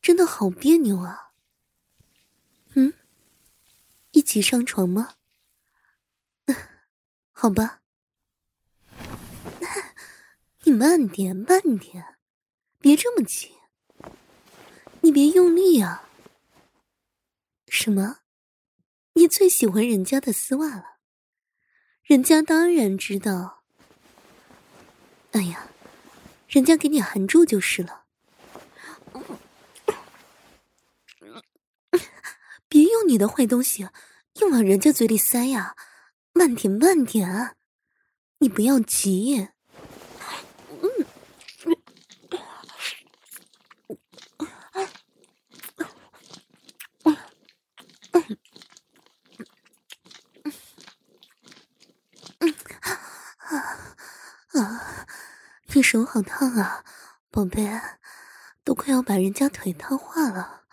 [0.00, 1.32] 真的好别扭啊。
[2.74, 2.94] 嗯，
[4.12, 5.16] 一起上床吗？
[6.46, 6.56] 嗯，
[7.32, 7.82] 好吧。
[10.62, 12.18] 你慢点，慢点，
[12.78, 13.56] 别这么急。
[15.00, 16.08] 你别用力啊！
[17.68, 18.18] 什么？
[19.14, 20.98] 你最喜欢人家的丝袜了？
[22.02, 23.57] 人家当然知道。
[25.32, 25.68] 哎呀，
[26.48, 28.04] 人家给你含住就是了。
[32.68, 33.88] 别用你的坏东西
[34.34, 35.74] 硬往人家嘴里塞呀！
[36.32, 37.56] 慢点，慢点！
[38.38, 39.48] 你不要急。
[55.78, 56.84] 你手好烫啊，
[57.30, 57.64] 宝贝，
[58.64, 60.64] 都快要把人家腿烫化了。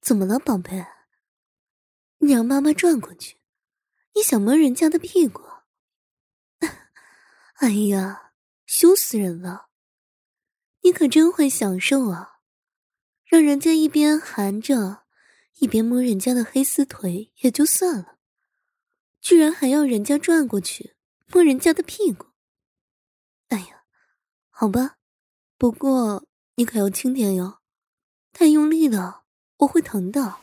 [0.00, 0.84] 怎么了，宝贝？
[2.18, 3.36] 你让妈妈转过去。
[4.16, 5.40] 你想摸人家的屁股？
[7.58, 8.32] 哎呀，
[8.66, 9.68] 羞死人了！
[10.82, 12.40] 你可真会享受啊，
[13.24, 15.04] 让人家一边含着，
[15.60, 18.18] 一边摸人家的黑丝腿也就算了，
[19.20, 20.96] 居然还要人家转过去
[21.28, 22.32] 摸人家的屁股。
[24.58, 24.96] 好吧，
[25.58, 27.58] 不过你可要轻点哟，
[28.32, 29.24] 太用力了
[29.58, 30.36] 我会疼的。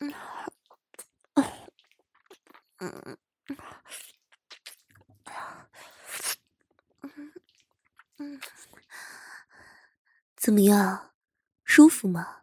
[0.00, 0.10] 嗯
[2.78, 3.18] 嗯嗯嗯嗯
[8.18, 8.40] 嗯。
[10.40, 11.12] 怎么样，
[11.64, 12.38] 舒服吗？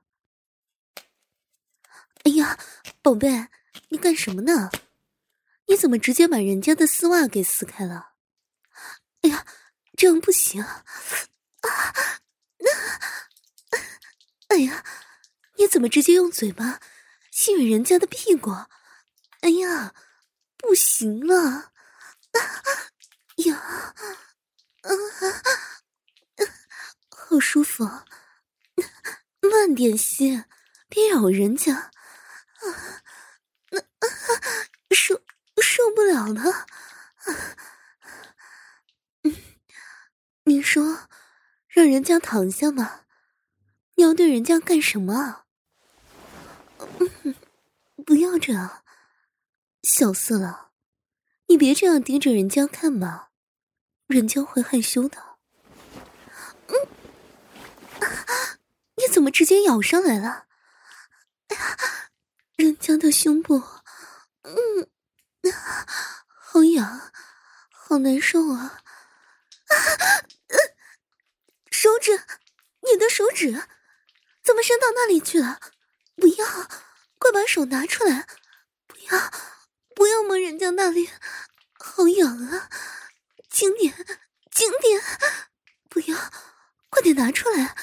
[2.26, 2.60] 哎呀，
[3.02, 3.48] 宝贝，
[3.90, 4.70] 你干什么呢？
[5.66, 8.14] 你怎么直接把人家的丝袜给撕开了？
[9.24, 9.48] 哎呀，
[9.98, 10.84] 这样不行啊！
[12.60, 12.70] 那，
[14.50, 14.86] 哎呀，
[15.56, 16.80] 你怎么直接用嘴巴
[17.32, 18.52] 吸吮人家的屁股？
[19.42, 19.96] 哎呀，
[20.56, 21.72] 不行了！
[22.34, 22.40] 啊
[23.38, 25.57] 呀，啊啊
[27.30, 27.84] 好舒服，
[29.42, 30.46] 慢点吸，
[30.88, 31.76] 别咬人家。
[31.76, 31.92] 啊
[33.70, 33.86] 那啊
[34.92, 35.22] 受
[35.62, 36.66] 受不了了。
[39.24, 39.36] 嗯，
[40.46, 41.10] 你说，
[41.68, 43.02] 让人家躺下吗？
[43.96, 45.44] 你要对人家干什么？
[46.80, 47.36] 嗯，
[48.06, 48.86] 不要这样，
[49.84, 50.72] 小四郎，
[51.48, 53.28] 你别这样盯着人家看嘛，
[54.08, 55.38] 人家会害羞的。
[56.68, 56.88] 嗯，
[59.08, 60.48] 怎么直接咬上来了？
[62.56, 63.64] 人家的胸部，
[64.44, 64.90] 嗯，
[66.40, 67.12] 好痒，
[67.72, 68.82] 好难受啊！
[69.68, 69.76] 啊，
[71.72, 72.24] 手指，
[72.82, 73.52] 你的手指
[74.44, 75.60] 怎么伸到那里去了？
[76.16, 76.46] 不要，
[77.20, 78.28] 快把手拿出来！
[78.88, 79.32] 不要，
[79.96, 81.10] 不要摸人家那里，
[81.80, 82.70] 好痒啊！
[83.50, 83.94] 轻点，
[84.52, 85.02] 轻点，
[85.90, 86.18] 不要。
[86.90, 87.76] 快点拿出来，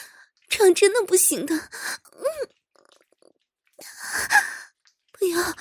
[0.57, 1.53] 这样真的不行的。
[1.57, 2.25] 嗯，
[5.11, 5.53] 不要，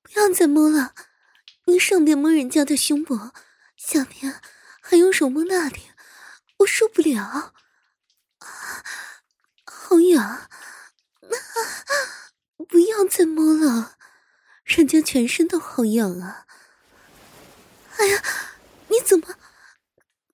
[0.00, 0.94] 不要再摸了。
[1.64, 3.32] 你上边摸人家的胸部，
[3.76, 4.40] 下边
[4.80, 5.90] 还用手摸那里，
[6.58, 7.52] 我受不了。
[9.64, 10.48] 好痒，
[12.68, 13.96] 不要再摸了，
[14.62, 16.46] 人家全身都好痒啊。
[17.96, 18.22] 哎呀，
[18.86, 19.34] 你怎么，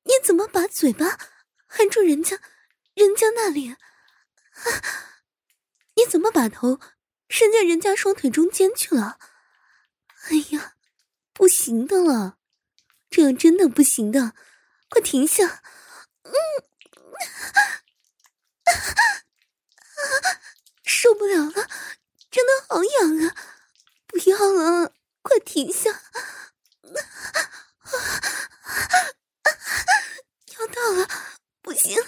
[0.05, 1.19] 你怎么把嘴巴？
[1.67, 2.39] 含住人家，
[2.99, 3.79] 人家那里，啊，
[5.95, 6.81] 你怎么把头
[7.29, 9.21] 伸进人家双腿中间去了？
[10.31, 10.75] 哎呀，
[11.33, 12.39] 不行的了，
[13.09, 14.35] 这样真的不行的，
[14.91, 15.63] 快停下！
[16.25, 16.33] 嗯，
[20.83, 21.69] 受不了了，
[22.33, 23.37] 真的好痒啊！
[24.09, 24.93] 不要了，
[25.23, 26.03] 快停下！
[30.59, 31.09] 要到了。
[31.63, 32.03] 不行，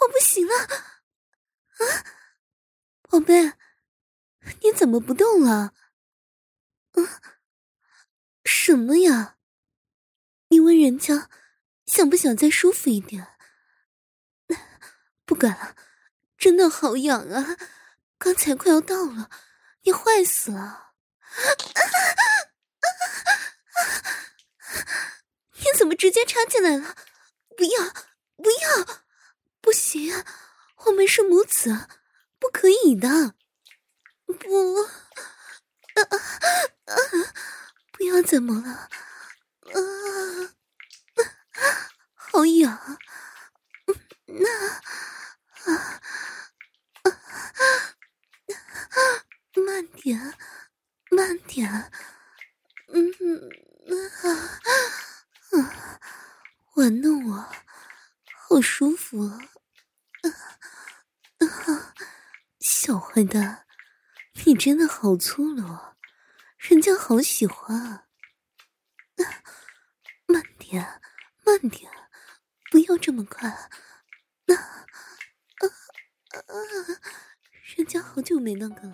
[0.00, 0.54] 我不行了！
[1.78, 2.04] 啊，
[3.02, 3.52] 宝贝，
[4.62, 5.74] 你怎么不动了？
[6.92, 7.08] 嗯，
[8.44, 9.36] 什么呀？
[10.48, 11.28] 你问人家
[11.86, 13.36] 想不想再舒服一点？
[15.24, 15.74] 不敢了，
[16.38, 17.56] 真的好痒啊！
[18.16, 19.30] 刚才快要到了，
[19.82, 20.94] 你坏死了！
[25.54, 26.96] 你怎么直接插进来了？
[27.56, 27.92] 不要！
[28.36, 29.04] 不要，
[29.60, 30.24] 不行，
[30.86, 31.86] 我们是母子，
[32.38, 33.34] 不可以的。
[34.26, 34.82] 不，
[35.94, 36.02] 啊
[36.84, 36.94] 啊，
[37.92, 38.88] 不要怎么了？
[39.72, 39.80] 啊，
[42.14, 42.98] 好痒。
[44.26, 44.48] 那，
[45.64, 46.00] 啊
[47.02, 47.14] 啊啊，
[49.66, 50.34] 慢点，
[51.10, 51.90] 慢点。
[52.88, 53.50] 嗯嗯
[54.22, 54.60] 啊
[55.52, 56.00] 啊，
[56.74, 57.48] 玩弄我。
[58.48, 59.38] 好舒服啊！
[61.36, 61.94] 啊，
[62.60, 63.66] 小坏蛋，
[64.46, 65.62] 你真的好粗鲁，
[66.56, 68.06] 人家好喜欢啊！
[70.24, 71.02] 慢点，
[71.44, 71.92] 慢点，
[72.70, 73.50] 不要这么快。
[74.46, 74.80] 那，啊
[76.30, 76.56] 啊啊！
[77.76, 78.86] 人家好久没那个了。